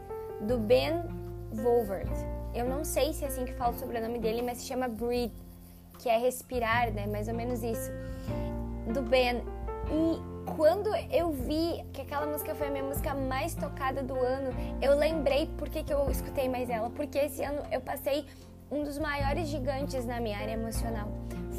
do 0.40 0.58
Ben 0.58 1.02
Wolvert. 1.52 2.10
Eu 2.54 2.64
não 2.66 2.84
sei 2.84 3.12
se 3.12 3.24
é 3.24 3.28
assim 3.28 3.44
que 3.44 3.52
fala 3.52 3.74
o 3.74 3.78
sobrenome 3.78 4.18
dele, 4.18 4.40
mas 4.40 4.58
se 4.58 4.66
chama 4.66 4.88
Breathe, 4.88 5.34
que 5.98 6.08
é 6.08 6.16
respirar, 6.18 6.92
né? 6.92 7.06
Mais 7.06 7.28
ou 7.28 7.34
menos 7.34 7.62
isso. 7.62 7.90
Do 8.92 9.02
Ben. 9.02 9.42
E 9.90 10.52
quando 10.56 10.94
eu 11.10 11.32
vi 11.32 11.84
que 11.92 12.02
aquela 12.02 12.26
música 12.26 12.54
foi 12.54 12.68
a 12.68 12.70
minha 12.70 12.84
música 12.84 13.14
mais 13.14 13.54
tocada 13.54 14.02
do 14.02 14.14
ano, 14.14 14.50
eu 14.80 14.96
lembrei 14.96 15.46
por 15.58 15.68
que, 15.68 15.82
que 15.82 15.92
eu 15.92 16.10
escutei 16.10 16.48
mais 16.48 16.70
ela. 16.70 16.90
Porque 16.90 17.18
esse 17.18 17.42
ano 17.42 17.62
eu 17.70 17.80
passei 17.80 18.26
um 18.70 18.82
dos 18.82 18.98
maiores 18.98 19.48
gigantes 19.48 20.04
na 20.04 20.20
minha 20.20 20.38
área 20.38 20.52
emocional. 20.52 21.08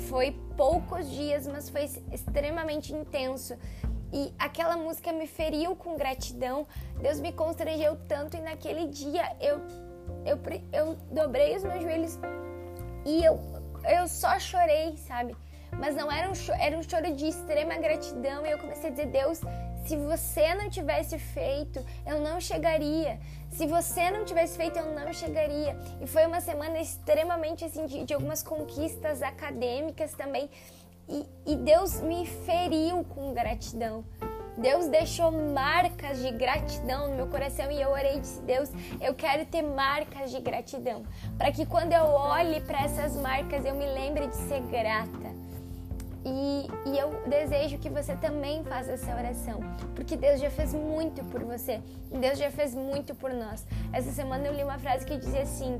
Foi 0.09 0.31
poucos 0.55 1.09
dias, 1.09 1.47
mas 1.47 1.69
foi 1.69 1.83
extremamente 2.11 2.93
intenso. 2.93 3.57
E 4.13 4.33
aquela 4.37 4.77
música 4.77 5.11
me 5.11 5.27
feriu 5.27 5.75
com 5.75 5.97
gratidão. 5.97 6.67
Deus 7.01 7.19
me 7.19 7.31
constrangeu 7.31 7.97
tanto 8.07 8.37
e 8.37 8.41
naquele 8.41 8.87
dia 8.87 9.35
eu 9.41 9.59
eu, 10.23 10.39
eu 10.71 10.95
dobrei 11.11 11.55
os 11.55 11.63
meus 11.63 11.81
joelhos 11.81 12.19
e 13.03 13.23
eu, 13.23 13.39
eu 13.87 14.07
só 14.07 14.39
chorei, 14.39 14.95
sabe? 14.97 15.35
mas 15.79 15.95
não 15.95 16.11
era 16.11 16.29
um, 16.29 16.35
choro, 16.35 16.59
era 16.59 16.77
um 16.77 16.83
choro 16.83 17.13
de 17.13 17.27
extrema 17.27 17.75
gratidão. 17.75 18.45
E 18.45 18.51
eu 18.51 18.57
comecei 18.57 18.89
a 18.89 18.91
dizer: 18.91 19.07
Deus, 19.07 19.41
se 19.85 19.95
você 19.95 20.53
não 20.55 20.69
tivesse 20.69 21.17
feito, 21.19 21.85
eu 22.05 22.19
não 22.19 22.41
chegaria. 22.41 23.19
Se 23.51 23.67
você 23.67 24.09
não 24.09 24.25
tivesse 24.25 24.57
feito, 24.57 24.79
eu 24.79 24.95
não 24.95 25.13
chegaria. 25.13 25.77
E 26.01 26.07
foi 26.07 26.25
uma 26.25 26.41
semana 26.41 26.79
extremamente 26.79 27.63
assim 27.63 27.85
de, 27.85 28.03
de 28.03 28.13
algumas 28.13 28.41
conquistas 28.41 29.21
acadêmicas 29.21 30.13
também. 30.13 30.49
E, 31.07 31.25
e 31.45 31.55
Deus 31.55 32.01
me 32.01 32.25
feriu 32.25 33.03
com 33.03 33.31
gratidão. 33.31 34.03
Deus 34.57 34.87
deixou 34.87 35.31
marcas 35.31 36.19
de 36.19 36.31
gratidão 36.31 37.09
no 37.09 37.15
meu 37.15 37.27
coração 37.27 37.69
e 37.69 37.79
eu 37.79 37.91
orei 37.91 38.17
e 38.17 38.19
disse: 38.21 38.41
Deus, 38.41 38.71
eu 39.01 39.13
quero 39.13 39.45
ter 39.45 39.61
marcas 39.61 40.31
de 40.31 40.39
gratidão, 40.39 41.03
para 41.37 41.51
que 41.51 41.65
quando 41.65 41.91
eu 41.91 42.05
olhe 42.05 42.61
para 42.61 42.83
essas 42.83 43.15
marcas 43.17 43.65
eu 43.65 43.75
me 43.75 43.85
lembre 43.85 44.27
de 44.27 44.35
ser 44.35 44.61
grata. 44.61 45.44
E, 46.25 46.67
e, 46.89 46.97
eu 46.97 47.11
desejo 47.27 47.77
que 47.77 47.87
você 47.87 48.15
também 48.15 48.63
faça 48.63 48.93
essa 48.93 49.15
oração, 49.15 49.59
porque 49.93 50.17
Deus 50.17 50.41
já 50.41 50.49
fez 50.49 50.73
muito 50.73 51.23
por 51.25 51.43
você, 51.43 51.79
Deus 52.09 52.39
já 52.39 52.49
fez 52.49 52.73
muito 52.73 53.13
por 53.13 53.31
nós. 53.31 53.63
Essa 53.93 54.11
semana 54.11 54.47
eu 54.47 54.53
li 54.53 54.63
uma 54.63 54.79
frase 54.79 55.05
que 55.05 55.17
dizia 55.17 55.43
assim: 55.43 55.79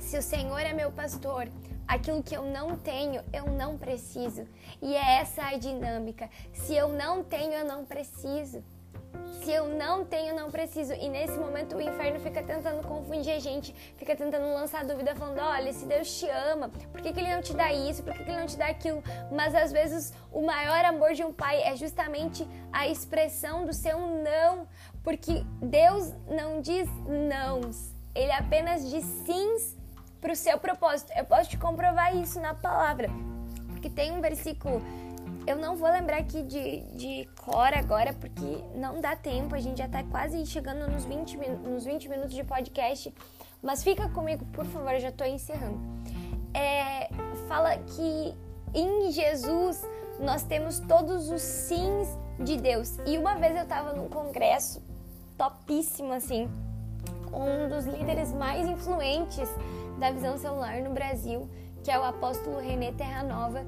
Se 0.00 0.18
o 0.18 0.22
Senhor 0.22 0.58
é 0.58 0.72
meu 0.72 0.90
pastor, 0.90 1.48
aquilo 1.86 2.24
que 2.24 2.36
eu 2.36 2.42
não 2.42 2.76
tenho, 2.76 3.22
eu 3.32 3.46
não 3.46 3.78
preciso. 3.78 4.48
E 4.82 4.96
é 4.96 5.20
essa 5.20 5.44
a 5.44 5.56
dinâmica. 5.56 6.28
Se 6.52 6.74
eu 6.74 6.88
não 6.88 7.22
tenho, 7.22 7.52
eu 7.52 7.64
não 7.64 7.84
preciso. 7.84 8.64
Se 9.42 9.52
eu 9.52 9.68
não 9.68 10.04
tenho, 10.04 10.34
não 10.34 10.50
preciso. 10.50 10.92
E 10.92 11.08
nesse 11.08 11.38
momento 11.38 11.76
o 11.76 11.80
inferno 11.80 12.20
fica 12.20 12.42
tentando 12.42 12.86
confundir 12.86 13.32
a 13.32 13.38
gente, 13.38 13.72
fica 13.96 14.14
tentando 14.14 14.52
lançar 14.52 14.84
dúvida, 14.84 15.14
falando: 15.14 15.38
olha, 15.40 15.72
se 15.72 15.84
Deus 15.86 16.18
te 16.18 16.28
ama, 16.28 16.68
por 16.92 17.00
que, 17.00 17.12
que 17.12 17.20
ele 17.20 17.34
não 17.34 17.40
te 17.40 17.54
dá 17.54 17.72
isso? 17.72 18.02
Por 18.02 18.12
que, 18.12 18.24
que 18.24 18.30
ele 18.30 18.40
não 18.40 18.46
te 18.46 18.56
dá 18.56 18.66
aquilo? 18.66 19.02
Mas 19.32 19.54
às 19.54 19.72
vezes 19.72 20.12
o 20.32 20.42
maior 20.42 20.84
amor 20.84 21.14
de 21.14 21.24
um 21.24 21.32
pai 21.32 21.62
é 21.62 21.76
justamente 21.76 22.46
a 22.72 22.86
expressão 22.88 23.64
do 23.64 23.72
seu 23.72 23.98
não, 23.98 24.66
porque 25.02 25.44
Deus 25.62 26.12
não 26.26 26.60
diz 26.60 26.88
nãos, 27.06 27.94
ele 28.14 28.32
apenas 28.32 28.88
diz 28.90 29.04
sims 29.24 29.76
para 30.20 30.32
o 30.32 30.36
seu 30.36 30.58
propósito. 30.58 31.12
Eu 31.16 31.24
posso 31.24 31.48
te 31.48 31.56
comprovar 31.56 32.14
isso 32.16 32.40
na 32.40 32.54
palavra, 32.54 33.08
porque 33.68 33.88
tem 33.88 34.12
um 34.12 34.20
versículo 34.20 34.82
eu 35.48 35.56
não 35.56 35.76
vou 35.76 35.90
lembrar 35.90 36.18
aqui 36.18 36.42
de, 36.42 36.82
de 36.94 37.28
cor 37.40 37.72
agora, 37.72 38.12
porque 38.12 38.62
não 38.74 39.00
dá 39.00 39.16
tempo. 39.16 39.54
A 39.54 39.58
gente 39.58 39.78
já 39.78 39.88
tá 39.88 40.04
quase 40.04 40.44
chegando 40.44 40.86
nos 40.90 41.06
20, 41.06 41.38
nos 41.64 41.86
20 41.86 42.06
minutos 42.06 42.34
de 42.34 42.44
podcast. 42.44 43.14
Mas 43.62 43.82
fica 43.82 44.10
comigo, 44.10 44.44
por 44.52 44.66
favor, 44.66 44.92
eu 44.92 45.00
já 45.00 45.10
tô 45.10 45.24
encerrando. 45.24 45.80
É, 46.52 47.08
fala 47.48 47.78
que 47.78 48.34
em 48.74 49.10
Jesus 49.10 49.82
nós 50.20 50.42
temos 50.42 50.80
todos 50.80 51.30
os 51.30 51.40
sims 51.40 52.08
de 52.38 52.58
Deus. 52.58 52.98
E 53.06 53.16
uma 53.16 53.34
vez 53.36 53.56
eu 53.56 53.62
estava 53.62 53.94
num 53.94 54.08
congresso 54.08 54.82
topíssimo 55.38 56.12
assim, 56.12 56.46
um 57.32 57.70
dos 57.70 57.86
líderes 57.86 58.34
mais 58.34 58.68
influentes 58.68 59.48
da 59.98 60.10
visão 60.10 60.36
celular 60.36 60.82
no 60.82 60.90
Brasil, 60.90 61.48
que 61.82 61.90
é 61.90 61.98
o 61.98 62.04
apóstolo 62.04 62.58
René 62.58 62.92
Terranova, 62.92 63.64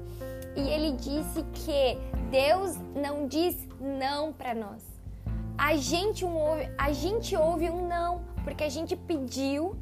e 0.55 0.61
ele 0.61 0.91
disse 0.93 1.43
que 1.53 1.97
Deus 2.29 2.77
não 2.95 3.27
diz 3.27 3.55
não 3.79 4.33
para 4.33 4.53
nós. 4.53 4.83
A 5.57 5.75
gente, 5.75 6.25
um 6.25 6.35
ouve, 6.35 6.69
a 6.77 6.91
gente 6.91 7.35
ouve 7.35 7.69
um 7.69 7.87
não, 7.87 8.21
porque 8.43 8.63
a 8.63 8.69
gente 8.69 8.95
pediu 8.95 9.75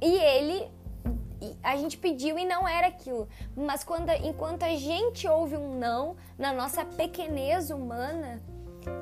e 0.00 0.16
ele 0.16 0.68
a 1.62 1.76
gente 1.76 1.96
pediu 1.96 2.36
e 2.38 2.44
não 2.44 2.66
era 2.66 2.88
aquilo. 2.88 3.28
Mas 3.56 3.84
quando, 3.84 4.10
enquanto 4.10 4.64
a 4.64 4.74
gente 4.74 5.28
ouve 5.28 5.56
um 5.56 5.78
não 5.78 6.16
na 6.36 6.52
nossa 6.52 6.84
pequenez 6.84 7.70
humana, 7.70 8.42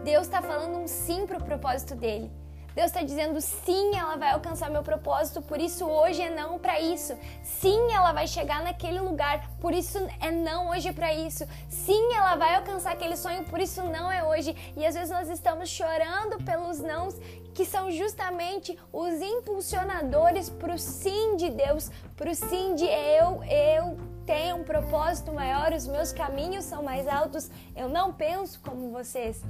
Deus 0.04 0.26
está 0.26 0.42
falando 0.42 0.76
um 0.78 0.86
sim 0.86 1.26
para 1.26 1.38
o 1.38 1.44
propósito 1.44 1.94
dele. 1.94 2.30
Deus 2.76 2.88
está 2.88 3.02
dizendo 3.02 3.40
sim, 3.40 3.96
ela 3.96 4.16
vai 4.16 4.32
alcançar 4.32 4.68
meu 4.68 4.82
propósito, 4.82 5.40
por 5.40 5.58
isso 5.58 5.86
hoje 5.86 6.20
é 6.20 6.28
não 6.28 6.58
para 6.58 6.78
isso. 6.78 7.16
Sim, 7.42 7.90
ela 7.90 8.12
vai 8.12 8.26
chegar 8.26 8.62
naquele 8.62 9.00
lugar, 9.00 9.50
por 9.62 9.72
isso 9.72 9.96
é 10.20 10.30
não 10.30 10.68
hoje 10.68 10.92
para 10.92 11.14
isso. 11.14 11.46
Sim, 11.70 12.12
ela 12.12 12.36
vai 12.36 12.54
alcançar 12.54 12.92
aquele 12.92 13.16
sonho, 13.16 13.44
por 13.44 13.60
isso 13.60 13.82
não 13.84 14.12
é 14.12 14.22
hoje. 14.22 14.54
E 14.76 14.84
às 14.84 14.94
vezes 14.94 15.08
nós 15.08 15.30
estamos 15.30 15.70
chorando 15.70 16.36
pelos 16.44 16.78
nãos 16.78 17.18
que 17.54 17.64
são 17.64 17.90
justamente 17.90 18.78
os 18.92 19.22
impulsionadores 19.22 20.50
para 20.50 20.74
o 20.74 20.78
sim 20.78 21.34
de 21.36 21.48
Deus, 21.48 21.90
para 22.14 22.30
o 22.30 22.34
sim 22.34 22.74
de 22.74 22.84
eu, 22.84 23.42
eu 23.44 23.96
tenho 24.26 24.56
um 24.56 24.64
propósito 24.64 25.32
maior, 25.32 25.72
os 25.72 25.86
meus 25.86 26.12
caminhos 26.12 26.66
são 26.66 26.82
mais 26.82 27.08
altos, 27.08 27.50
eu 27.74 27.88
não 27.88 28.12
penso 28.12 28.60
como 28.60 28.90
vocês. 28.90 29.42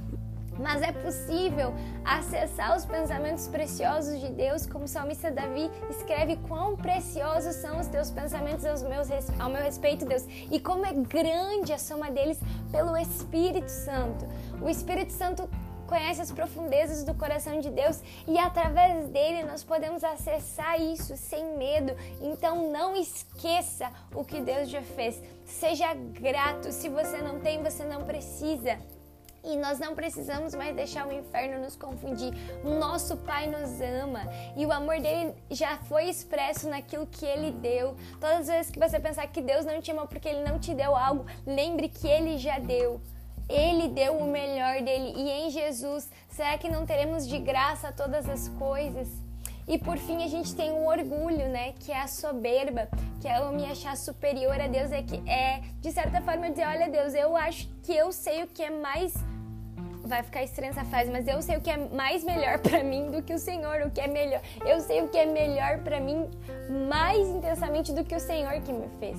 Mas 0.58 0.82
é 0.82 0.92
possível 0.92 1.74
acessar 2.04 2.76
os 2.76 2.84
pensamentos 2.84 3.48
preciosos 3.48 4.20
de 4.20 4.28
Deus, 4.30 4.66
como 4.66 4.84
o 4.84 4.88
salmista 4.88 5.30
Davi 5.30 5.70
escreve: 5.90 6.36
Quão 6.48 6.76
preciosos 6.76 7.56
são 7.56 7.80
os 7.80 7.86
teus 7.86 8.10
pensamentos 8.10 8.64
aos 8.64 8.82
meus, 8.82 9.08
ao 9.38 9.50
meu 9.50 9.62
respeito, 9.62 10.04
Deus, 10.04 10.24
e 10.50 10.58
como 10.58 10.86
é 10.86 10.92
grande 10.92 11.72
a 11.72 11.78
soma 11.78 12.10
deles 12.10 12.38
pelo 12.70 12.96
Espírito 12.96 13.70
Santo. 13.70 14.26
O 14.60 14.68
Espírito 14.68 15.12
Santo 15.12 15.48
conhece 15.86 16.20
as 16.20 16.32
profundezas 16.32 17.04
do 17.04 17.14
coração 17.14 17.60
de 17.60 17.70
Deus 17.70 18.02
e 18.26 18.38
através 18.38 19.08
dele 19.08 19.44
nós 19.44 19.62
podemos 19.62 20.02
acessar 20.04 20.80
isso 20.80 21.16
sem 21.16 21.56
medo. 21.56 21.94
Então 22.20 22.70
não 22.70 22.96
esqueça 22.96 23.90
o 24.14 24.24
que 24.24 24.40
Deus 24.40 24.68
já 24.68 24.82
fez. 24.82 25.20
Seja 25.44 25.94
grato. 25.94 26.72
Se 26.72 26.88
você 26.88 27.18
não 27.22 27.40
tem, 27.40 27.62
você 27.62 27.84
não 27.84 28.04
precisa. 28.04 28.78
E 29.46 29.56
nós 29.56 29.78
não 29.78 29.94
precisamos 29.94 30.54
mais 30.54 30.74
deixar 30.74 31.06
o 31.06 31.12
inferno 31.12 31.62
nos 31.62 31.76
confundir. 31.76 32.34
Nosso 32.64 33.16
Pai 33.18 33.46
nos 33.46 33.80
ama 33.80 34.28
e 34.56 34.66
o 34.66 34.72
amor 34.72 35.00
dele 35.00 35.32
já 35.48 35.76
foi 35.76 36.08
expresso 36.08 36.68
naquilo 36.68 37.06
que 37.06 37.24
ele 37.24 37.52
deu. 37.52 37.94
Todas 38.20 38.40
as 38.40 38.48
vezes 38.48 38.70
que 38.72 38.78
você 38.78 38.98
pensar 38.98 39.26
que 39.28 39.40
Deus 39.40 39.64
não 39.64 39.80
te 39.80 39.92
ama 39.92 40.06
porque 40.06 40.28
ele 40.28 40.42
não 40.42 40.58
te 40.58 40.74
deu 40.74 40.96
algo, 40.96 41.24
lembre 41.46 41.88
que 41.88 42.08
ele 42.08 42.38
já 42.38 42.58
deu. 42.58 43.00
Ele 43.48 43.86
deu 43.86 44.16
o 44.18 44.26
melhor 44.26 44.82
dele 44.82 45.12
e 45.16 45.30
em 45.30 45.50
Jesus, 45.50 46.10
será 46.28 46.58
que 46.58 46.68
não 46.68 46.84
teremos 46.84 47.24
de 47.28 47.38
graça 47.38 47.92
todas 47.92 48.28
as 48.28 48.48
coisas? 48.48 49.08
E 49.68 49.78
por 49.78 49.98
fim, 49.98 50.22
a 50.22 50.28
gente 50.28 50.54
tem 50.54 50.70
um 50.72 50.86
orgulho, 50.86 51.48
né? 51.48 51.72
Que 51.72 51.90
é 51.90 52.00
a 52.00 52.06
soberba, 52.06 52.88
que 53.20 53.26
é 53.26 53.38
eu 53.38 53.52
me 53.52 53.64
achar 53.66 53.96
superior 53.96 54.60
a 54.60 54.68
Deus, 54.68 54.92
é 54.92 55.02
que 55.02 55.16
é, 55.28 55.60
de 55.80 55.90
certa 55.90 56.20
forma, 56.20 56.50
dizer: 56.50 56.66
olha, 56.66 56.88
Deus, 56.88 57.14
eu 57.14 57.36
acho 57.36 57.68
que 57.82 57.92
eu 57.92 58.12
sei 58.12 58.44
o 58.44 58.46
que 58.46 58.62
é 58.62 58.70
mais 58.70 59.12
vai 60.06 60.22
ficar 60.22 60.42
estranha 60.42 60.70
essa 60.70 60.84
frase, 60.84 61.10
mas 61.10 61.26
eu 61.26 61.40
sei 61.42 61.56
o 61.56 61.60
que 61.60 61.70
é 61.70 61.76
mais 61.76 62.24
melhor 62.24 62.58
para 62.58 62.82
mim 62.82 63.10
do 63.10 63.22
que 63.22 63.34
o 63.34 63.38
Senhor, 63.38 63.82
o 63.86 63.90
que 63.90 64.00
é 64.00 64.06
melhor. 64.06 64.40
Eu 64.64 64.80
sei 64.80 65.02
o 65.02 65.08
que 65.08 65.18
é 65.18 65.26
melhor 65.26 65.78
para 65.78 66.00
mim 66.00 66.28
mais 66.88 67.28
intensamente 67.28 67.92
do 67.92 68.04
que 68.04 68.14
o 68.14 68.20
Senhor 68.20 68.60
que 68.60 68.72
me 68.72 68.88
fez. 68.98 69.18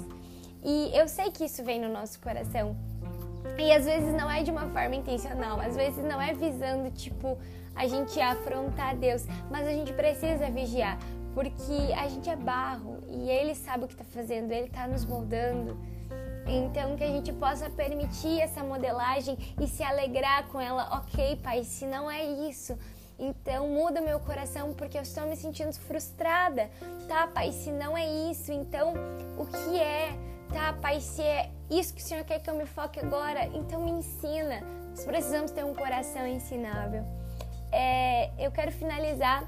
E 0.64 0.92
eu 0.94 1.08
sei 1.08 1.32
que 1.32 1.46
isso 1.46 1.64
vem 1.64 1.80
no 1.80 1.90
nosso 1.90 2.20
coração. 2.20 2.76
E 3.58 3.72
às 3.72 3.86
vezes 3.86 4.14
não 4.14 4.30
é 4.30 4.44
de 4.44 4.52
uma 4.52 4.68
forma 4.70 4.96
intencional, 4.96 5.60
às 5.60 5.76
vezes 5.76 6.04
não 6.04 6.22
é 6.22 6.34
visando 6.34 6.92
tipo 6.92 7.38
a 7.76 7.88
gente 7.88 8.20
afrontar 8.20 8.96
Deus, 8.96 9.26
mas 9.50 9.68
a 9.68 9.72
gente 9.72 9.94
precisa 9.94 10.50
vigiar, 10.50 10.98
porque 11.34 11.94
a 11.96 12.08
gente 12.08 12.30
é 12.30 12.36
barro 12.36 12.98
e 13.08 13.30
ele 13.30 13.54
sabe 13.54 13.86
o 13.86 13.88
que 13.88 13.94
está 13.94 14.04
fazendo, 14.06 14.52
ele 14.52 14.66
está 14.66 14.88
nos 14.88 15.06
moldando. 15.06 15.78
Então, 16.48 16.96
que 16.96 17.04
a 17.04 17.08
gente 17.08 17.34
possa 17.34 17.70
permitir 17.70 18.40
essa 18.40 18.64
modelagem 18.64 19.38
e 19.60 19.68
se 19.68 19.84
alegrar 19.84 20.48
com 20.48 20.62
ela. 20.62 20.98
Ok, 20.98 21.36
pai, 21.44 21.66
se 21.66 21.86
não 21.86 22.10
é 22.10 22.24
isso, 22.24 22.78
então 23.20 23.68
muda 23.68 24.00
meu 24.00 24.18
coração 24.20 24.74
porque 24.74 24.98
eu 24.98 25.02
estou 25.02 25.28
me 25.28 25.36
sentindo 25.36 25.74
frustrada. 25.74 26.70
Tá, 27.08 27.28
pai, 27.28 27.52
se 27.52 27.70
não 27.70 27.98
é 27.98 28.08
isso, 28.32 28.54
então 28.54 28.94
o 29.38 29.46
que 29.46 29.78
é? 29.78 30.18
Tá, 30.54 30.72
pai, 30.72 31.02
se 31.02 31.22
é 31.22 31.52
isso 31.70 31.94
que 31.94 32.02
o 32.02 32.04
Senhor 32.06 32.24
quer 32.24 32.40
que 32.40 32.50
eu 32.50 32.56
me 32.56 32.66
foque 32.66 33.00
agora, 33.02 33.46
então 33.48 33.84
me 33.84 33.92
ensina. 33.92 34.62
Nós 34.92 35.04
precisamos 35.04 35.52
ter 35.52 35.66
um 35.66 35.74
coração 35.74 36.26
ensinável. 36.26 37.04
É, 37.74 38.32
eu 38.40 38.50
quero 38.52 38.72
finalizar 38.72 39.44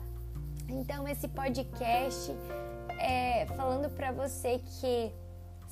então 0.67 1.07
esse 1.07 1.29
podcast 1.29 2.35
é, 2.99 3.45
falando 3.55 3.89
para 3.89 4.11
você 4.11 4.59
que 4.59 5.11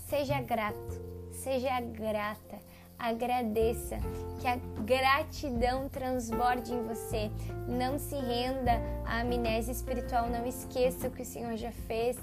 seja 0.07 0.39
grato 0.41 1.16
Seja 1.37 1.79
grata, 1.79 2.57
agradeça, 2.97 3.99
que 4.41 4.47
a 4.47 4.57
gratidão 4.83 5.87
transborde 5.87 6.73
em 6.73 6.83
você. 6.83 7.29
Não 7.67 7.99
se 7.99 8.15
renda 8.15 8.81
à 9.05 9.21
amnésia 9.21 9.71
espiritual, 9.71 10.29
não 10.29 10.47
esqueça 10.47 11.07
o 11.07 11.11
que 11.11 11.21
o 11.21 11.25
Senhor 11.25 11.55
já 11.55 11.71
fez. 11.71 12.17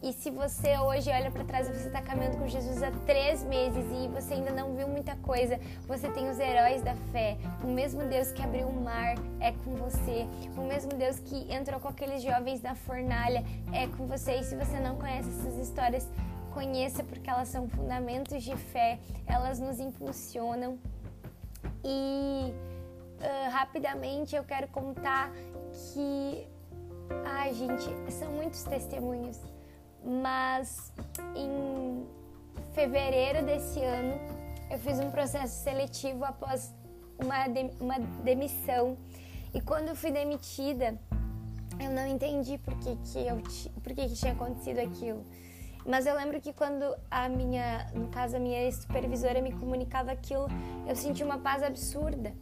E 0.00 0.12
se 0.12 0.30
você 0.30 0.78
hoje 0.78 1.10
olha 1.10 1.30
para 1.30 1.44
trás 1.44 1.68
e 1.68 1.72
você 1.72 1.88
está 1.88 2.00
caminhando 2.00 2.38
com 2.38 2.46
Jesus 2.46 2.82
há 2.82 2.92
três 3.04 3.42
meses 3.42 3.84
e 3.92 4.08
você 4.08 4.34
ainda 4.34 4.52
não 4.52 4.74
viu 4.74 4.86
muita 4.86 5.16
coisa, 5.16 5.58
você 5.86 6.08
tem 6.08 6.30
os 6.30 6.38
heróis 6.38 6.82
da 6.82 6.94
fé. 7.12 7.36
O 7.64 7.66
mesmo 7.66 8.04
Deus 8.06 8.30
que 8.30 8.42
abriu 8.42 8.68
o 8.68 8.80
mar 8.80 9.14
é 9.40 9.50
com 9.64 9.74
você. 9.74 10.26
O 10.56 10.62
mesmo 10.62 10.92
Deus 10.92 11.18
que 11.18 11.52
entrou 11.52 11.80
com 11.80 11.88
aqueles 11.88 12.22
jovens 12.22 12.62
na 12.62 12.76
fornalha 12.76 13.44
é 13.72 13.88
com 13.88 14.06
você. 14.06 14.36
E 14.36 14.44
se 14.44 14.54
você 14.54 14.78
não 14.78 14.96
conhece 14.96 15.28
essas 15.28 15.58
histórias, 15.58 16.08
conheça 16.52 17.02
porque 17.04 17.28
elas 17.28 17.48
são 17.48 17.68
fundamentos 17.68 18.42
de 18.42 18.56
fé, 18.56 18.98
elas 19.26 19.58
nos 19.58 19.80
impulsionam. 19.80 20.78
E 21.84 22.52
uh, 22.52 23.50
rapidamente 23.50 24.36
eu 24.36 24.44
quero 24.44 24.68
contar 24.68 25.32
que, 25.72 26.46
ai 27.24 27.52
gente, 27.54 27.84
são 28.12 28.30
muitos 28.32 28.62
testemunhos, 28.64 29.40
mas 30.04 30.92
em 31.34 32.06
fevereiro 32.72 33.44
desse 33.44 33.80
ano 33.82 34.14
eu 34.70 34.78
fiz 34.78 34.98
um 34.98 35.10
processo 35.10 35.62
seletivo 35.62 36.24
após 36.24 36.74
uma, 37.18 37.46
de, 37.48 37.70
uma 37.80 37.98
demissão. 38.22 38.96
E 39.54 39.60
quando 39.60 39.88
eu 39.88 39.96
fui 39.96 40.10
demitida, 40.10 40.98
eu 41.78 41.90
não 41.90 42.06
entendi 42.06 42.58
por 42.58 42.74
que, 42.78 42.96
que, 42.96 43.18
eu, 43.18 43.36
por 43.82 43.92
que, 43.92 44.08
que 44.08 44.14
tinha 44.14 44.32
acontecido 44.32 44.78
aquilo. 44.78 45.24
Mas 45.84 46.06
eu 46.06 46.14
lembro 46.14 46.40
que 46.40 46.52
quando 46.52 46.94
a 47.10 47.28
minha, 47.28 47.90
no 47.94 48.08
caso 48.08 48.36
a 48.36 48.40
minha 48.40 48.70
supervisora 48.70 49.40
me 49.40 49.52
comunicava 49.52 50.12
aquilo, 50.12 50.46
eu 50.86 50.94
senti 50.94 51.24
uma 51.24 51.38
paz 51.38 51.62
absurda. 51.62 52.32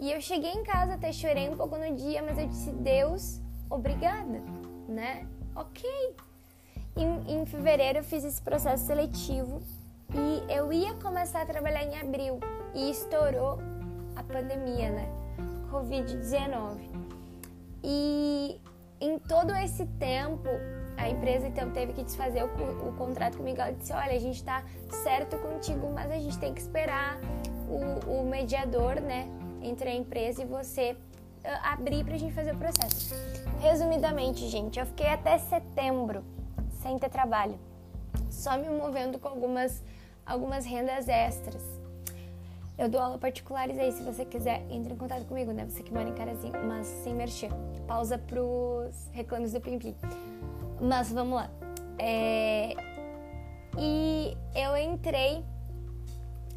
E 0.00 0.12
eu 0.12 0.20
cheguei 0.20 0.52
em 0.52 0.64
casa, 0.64 0.94
até 0.94 1.12
chorei 1.12 1.48
um 1.48 1.56
pouco 1.56 1.76
no 1.76 1.94
dia, 1.94 2.22
mas 2.22 2.38
eu 2.38 2.46
disse: 2.46 2.70
Deus, 2.70 3.40
obrigada, 3.70 4.42
né? 4.88 5.26
Ok. 5.54 5.88
Em, 6.96 7.40
em 7.40 7.46
fevereiro 7.46 7.98
eu 7.98 8.04
fiz 8.04 8.24
esse 8.24 8.42
processo 8.42 8.86
seletivo 8.86 9.60
e 10.12 10.52
eu 10.52 10.72
ia 10.72 10.94
começar 10.94 11.42
a 11.42 11.46
trabalhar 11.46 11.84
em 11.84 11.96
abril 11.98 12.40
e 12.74 12.90
estourou 12.90 13.58
a 14.16 14.22
pandemia, 14.22 14.90
né? 14.90 15.08
Covid-19. 15.70 16.78
E 17.84 18.60
em 19.00 19.18
todo 19.18 19.54
esse 19.54 19.86
tempo 19.86 20.48
a 20.98 21.08
empresa 21.08 21.46
então 21.46 21.70
teve 21.70 21.92
que 21.92 22.02
desfazer 22.02 22.42
o, 22.42 22.88
o 22.88 22.92
contrato 22.96 23.36
comigo. 23.38 23.60
Ela 23.60 23.72
disse: 23.72 23.92
Olha, 23.92 24.12
a 24.12 24.18
gente 24.18 24.36
está 24.36 24.64
certo 25.04 25.38
contigo, 25.38 25.90
mas 25.94 26.10
a 26.10 26.18
gente 26.18 26.36
tem 26.38 26.52
que 26.52 26.60
esperar 26.60 27.18
o, 27.68 28.20
o 28.20 28.24
mediador, 28.24 29.00
né, 29.00 29.28
entre 29.62 29.88
a 29.88 29.94
empresa 29.94 30.42
e 30.42 30.44
você 30.44 30.92
uh, 30.92 31.48
abrir 31.62 32.04
para 32.04 32.14
a 32.14 32.18
gente 32.18 32.34
fazer 32.34 32.52
o 32.52 32.58
processo. 32.58 33.14
Resumidamente, 33.60 34.46
gente, 34.48 34.78
eu 34.78 34.86
fiquei 34.86 35.08
até 35.08 35.38
setembro 35.38 36.24
sem 36.82 36.98
ter 36.98 37.08
trabalho, 37.08 37.58
só 38.30 38.56
me 38.56 38.68
movendo 38.68 39.18
com 39.18 39.28
algumas, 39.28 39.82
algumas 40.26 40.64
rendas 40.64 41.08
extras. 41.08 41.62
Eu 42.76 42.88
dou 42.88 43.00
aula 43.00 43.18
particulares 43.18 43.76
aí, 43.76 43.90
se 43.90 44.02
você 44.04 44.24
quiser, 44.24 44.64
entre 44.70 44.94
em 44.94 44.96
contato 44.96 45.24
comigo, 45.24 45.52
né? 45.52 45.66
Você 45.68 45.82
que 45.82 45.92
mora 45.92 46.08
em 46.08 46.14
Carazinho, 46.14 46.54
mas 46.64 46.86
sem 46.86 47.12
merchan. 47.12 47.48
Pausa 47.88 48.16
pros 48.16 49.08
reclames 49.10 49.52
do 49.52 49.60
Plim. 49.60 49.80
Mas 50.80 51.12
vamos 51.12 51.36
lá. 51.36 51.50
É... 51.98 52.74
E 53.76 54.36
eu 54.54 54.76
entrei 54.76 55.44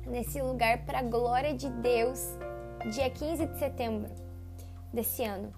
nesse 0.06 0.42
lugar 0.42 0.86
para 0.86 1.00
a 1.00 1.04
glória 1.04 1.54
de 1.54 1.70
Deus, 1.70 2.20
dia 2.92 3.10
15 3.10 3.46
de 3.46 3.60
setembro 3.60 4.12
desse 4.92 5.24
ano. 5.24 5.52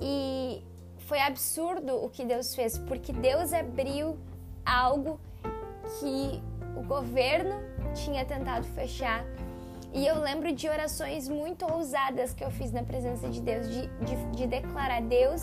E 0.00 0.62
foi 0.98 1.20
absurdo 1.20 2.04
o 2.04 2.08
que 2.08 2.24
Deus 2.24 2.54
fez, 2.54 2.78
porque 2.78 3.12
Deus 3.12 3.52
abriu 3.52 4.18
algo 4.64 5.20
que 5.98 6.40
o 6.76 6.82
governo 6.86 7.56
tinha 7.94 8.24
tentado 8.24 8.64
fechar. 8.68 9.24
E 9.92 10.06
eu 10.06 10.20
lembro 10.20 10.52
de 10.52 10.68
orações 10.68 11.28
muito 11.28 11.64
ousadas 11.70 12.32
que 12.32 12.44
eu 12.44 12.50
fiz 12.50 12.70
na 12.70 12.84
presença 12.84 13.28
de 13.28 13.40
Deus, 13.40 13.68
de, 13.68 13.88
de, 13.88 14.30
de 14.36 14.46
declarar: 14.46 15.02
Deus, 15.02 15.42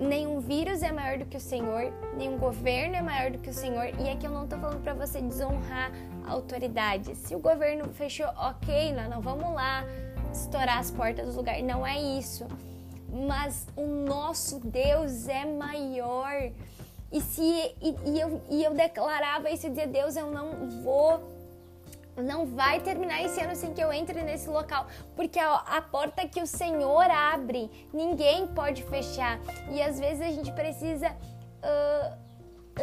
nenhum 0.00 0.40
vírus 0.40 0.82
é 0.82 0.92
maior 0.92 1.18
do 1.18 1.26
que 1.26 1.36
o 1.36 1.40
Senhor, 1.40 1.92
nenhum 2.16 2.38
governo 2.38 2.96
é 2.96 3.02
maior 3.02 3.30
do 3.30 3.38
que 3.38 3.50
o 3.50 3.52
Senhor. 3.52 3.86
E 3.98 4.08
aqui 4.08 4.26
eu 4.26 4.30
não 4.30 4.46
tô 4.46 4.56
falando 4.58 4.82
para 4.82 4.94
você 4.94 5.20
desonrar 5.20 5.90
a 6.26 6.32
autoridade. 6.32 7.14
Se 7.16 7.34
o 7.34 7.38
governo 7.38 7.88
fechou, 7.92 8.26
ok, 8.36 8.92
nós 8.92 9.08
não 9.08 9.20
vamos 9.20 9.52
lá 9.54 9.84
estourar 10.32 10.78
as 10.78 10.90
portas 10.90 11.26
do 11.26 11.36
lugar. 11.36 11.60
Não 11.62 11.86
é 11.86 12.00
isso. 12.00 12.46
Mas 13.26 13.66
o 13.76 13.86
nosso 13.86 14.60
Deus 14.60 15.28
é 15.28 15.44
maior. 15.44 16.50
E 17.10 17.20
se 17.20 17.42
e, 17.42 17.96
e 18.06 18.20
eu, 18.20 18.42
e 18.50 18.64
eu 18.64 18.74
declarava 18.74 19.50
isso, 19.50 19.66
eu 19.66 19.70
dizia, 19.70 19.86
Deus, 19.86 20.16
eu 20.16 20.30
não 20.30 20.68
vou 20.82 21.37
não 22.22 22.46
vai 22.46 22.80
terminar 22.80 23.22
esse 23.22 23.40
ano 23.40 23.54
sem 23.54 23.72
que 23.72 23.82
eu 23.82 23.92
entre 23.92 24.22
nesse 24.22 24.48
local, 24.48 24.86
porque 25.14 25.38
a, 25.38 25.54
a, 25.54 25.82
porta 25.82 26.26
que 26.26 26.40
o 26.40 26.46
Senhor 26.46 27.10
abre, 27.10 27.70
ninguém 27.92 28.46
pode 28.46 28.82
fechar. 28.84 29.38
E 29.70 29.80
às 29.82 29.98
vezes 29.98 30.20
a 30.20 30.30
gente 30.30 30.52
precisa 30.52 31.10
uh, 31.10 32.28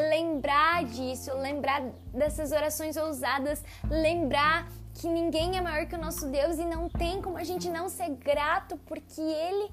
lembrar 0.10 0.84
disso, 0.86 1.34
lembrar 1.36 1.82
dessas 2.14 2.52
orações 2.52 2.98
ousadas, 2.98 3.64
lembrar 3.90 4.68
que 4.94 5.08
ninguém 5.08 5.58
é 5.58 5.62
maior 5.62 5.86
que 5.86 5.96
o 5.96 6.02
nosso 6.02 6.30
Deus 6.30 6.58
e 6.58 6.66
não 6.66 6.88
tem 6.88 7.22
como 7.22 7.38
a 7.38 7.44
gente 7.44 7.70
não 7.70 7.90
ser 7.90 8.10
grato, 8.10 8.78
porque 8.86 9.22
Ele 9.22 9.70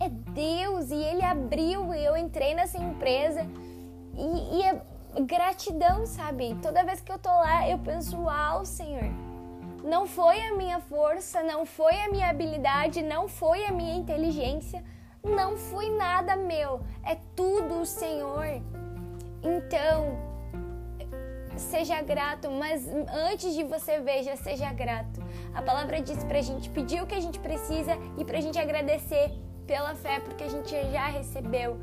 é 0.00 0.08
Deus 0.08 0.90
e 0.90 0.94
Ele 0.94 1.24
abriu 1.24 1.92
e 1.94 2.04
eu 2.04 2.16
entrei 2.16 2.54
nessa 2.54 2.78
empresa 2.78 3.46
e, 4.16 4.58
e 4.58 4.62
é 4.62 4.80
gratidão, 5.20 6.06
sabe? 6.06 6.56
Toda 6.62 6.84
vez 6.84 7.00
que 7.00 7.12
eu 7.12 7.18
tô 7.18 7.28
lá, 7.28 7.68
eu 7.68 7.78
penso, 7.78 8.16
uau, 8.22 8.64
Senhor. 8.64 9.10
Não 9.82 10.06
foi 10.06 10.40
a 10.40 10.54
minha 10.54 10.80
força, 10.80 11.42
não 11.42 11.66
foi 11.66 11.94
a 12.00 12.10
minha 12.10 12.30
habilidade, 12.30 13.02
não 13.02 13.28
foi 13.28 13.66
a 13.66 13.70
minha 13.70 13.94
inteligência, 13.94 14.82
não 15.22 15.56
foi 15.56 15.90
nada 15.90 16.36
meu, 16.36 16.80
é 17.04 17.16
tudo 17.36 17.80
o 17.80 17.86
Senhor. 17.86 18.46
Então, 19.42 20.18
seja 21.56 22.00
grato, 22.02 22.50
mas 22.50 22.88
antes 23.30 23.54
de 23.54 23.62
você 23.62 24.00
ver, 24.00 24.22
já 24.22 24.36
seja 24.36 24.72
grato. 24.72 25.22
A 25.54 25.60
palavra 25.60 26.00
diz 26.00 26.24
pra 26.24 26.40
gente 26.40 26.70
pedir 26.70 27.02
o 27.02 27.06
que 27.06 27.14
a 27.14 27.20
gente 27.20 27.38
precisa 27.38 27.92
e 28.16 28.24
pra 28.24 28.40
gente 28.40 28.58
agradecer 28.58 29.32
pela 29.66 29.94
fé, 29.94 30.20
porque 30.20 30.44
a 30.44 30.48
gente 30.48 30.70
já 30.90 31.06
recebeu. 31.08 31.78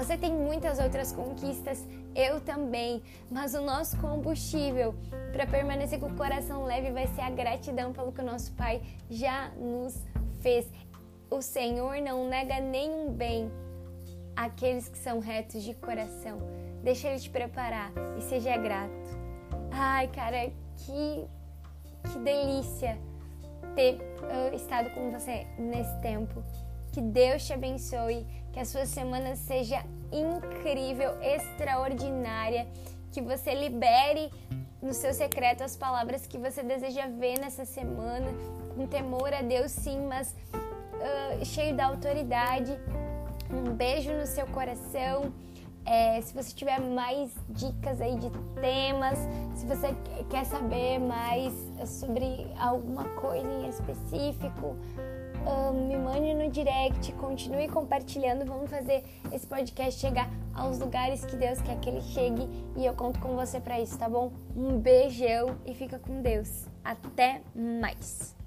Você 0.00 0.16
tem 0.16 0.32
muitas 0.32 0.78
outras 0.78 1.12
conquistas, 1.12 1.86
eu 2.14 2.40
também, 2.40 3.02
mas 3.30 3.52
o 3.52 3.60
nosso 3.60 3.98
combustível 3.98 4.94
para 5.30 5.46
permanecer 5.46 6.00
com 6.00 6.06
o 6.06 6.16
coração 6.16 6.64
leve 6.64 6.90
vai 6.90 7.06
ser 7.08 7.20
a 7.20 7.28
gratidão 7.28 7.92
pelo 7.92 8.10
que 8.10 8.22
o 8.22 8.24
nosso 8.24 8.50
Pai 8.52 8.80
já 9.10 9.50
nos 9.58 10.02
fez. 10.40 10.66
O 11.30 11.42
Senhor 11.42 12.00
não 12.00 12.26
nega 12.26 12.60
nenhum 12.60 13.12
bem 13.12 13.52
àqueles 14.34 14.88
que 14.88 14.96
são 14.96 15.18
retos 15.18 15.62
de 15.62 15.74
coração. 15.74 16.38
Deixa 16.82 17.08
Ele 17.08 17.20
te 17.20 17.28
preparar 17.28 17.92
e 18.16 18.22
seja 18.22 18.56
grato. 18.56 18.90
Ai, 19.70 20.08
cara, 20.08 20.50
que, 20.78 21.26
que 22.10 22.18
delícia 22.20 22.98
ter 23.74 23.96
uh, 23.96 24.56
estado 24.56 24.88
com 24.94 25.10
você 25.10 25.46
nesse 25.58 25.94
tempo. 26.00 26.42
Que 26.90 27.02
Deus 27.02 27.46
te 27.46 27.52
abençoe, 27.52 28.26
que 28.52 28.60
a 28.60 28.64
sua 28.64 28.86
semana 28.86 29.36
seja 29.36 29.84
incrível, 30.12 31.12
extraordinária, 31.22 32.66
que 33.12 33.20
você 33.20 33.54
libere 33.54 34.30
no 34.82 34.92
seu 34.92 35.12
secreto 35.12 35.62
as 35.62 35.76
palavras 35.76 36.26
que 36.26 36.38
você 36.38 36.62
deseja 36.62 37.06
ver 37.06 37.38
nessa 37.38 37.64
semana, 37.64 38.26
com 38.74 38.86
temor 38.86 39.32
a 39.32 39.42
Deus, 39.42 39.70
sim, 39.70 40.00
mas 40.06 40.34
uh, 40.94 41.44
cheio 41.44 41.74
da 41.74 41.86
autoridade. 41.86 42.72
Um 43.50 43.72
beijo 43.74 44.12
no 44.12 44.26
seu 44.26 44.46
coração. 44.46 45.32
É, 45.84 46.20
se 46.20 46.32
você 46.34 46.54
tiver 46.54 46.78
mais 46.78 47.32
dicas 47.48 48.00
aí 48.00 48.14
de 48.16 48.30
temas, 48.60 49.18
se 49.56 49.66
você 49.66 49.94
quer 50.28 50.44
saber 50.44 50.98
mais 50.98 51.52
sobre 51.86 52.46
alguma 52.58 53.04
coisa 53.04 53.48
em 53.48 53.68
específico, 53.68 54.76
me 55.72 55.96
mande 55.96 56.34
no 56.34 56.50
direct, 56.50 57.12
continue 57.12 57.68
compartilhando. 57.68 58.44
Vamos 58.44 58.70
fazer 58.70 59.04
esse 59.32 59.46
podcast 59.46 60.00
chegar 60.00 60.30
aos 60.54 60.78
lugares 60.78 61.24
que 61.24 61.36
Deus 61.36 61.60
quer 61.62 61.78
que 61.78 61.88
ele 61.88 62.02
chegue 62.02 62.48
e 62.76 62.84
eu 62.84 62.94
conto 62.94 63.20
com 63.20 63.36
você 63.36 63.60
para 63.60 63.80
isso, 63.80 63.98
tá 63.98 64.08
bom? 64.08 64.32
Um 64.56 64.78
beijão 64.78 65.58
e 65.64 65.74
fica 65.74 65.98
com 65.98 66.20
Deus. 66.20 66.66
Até 66.84 67.42
mais. 67.54 68.39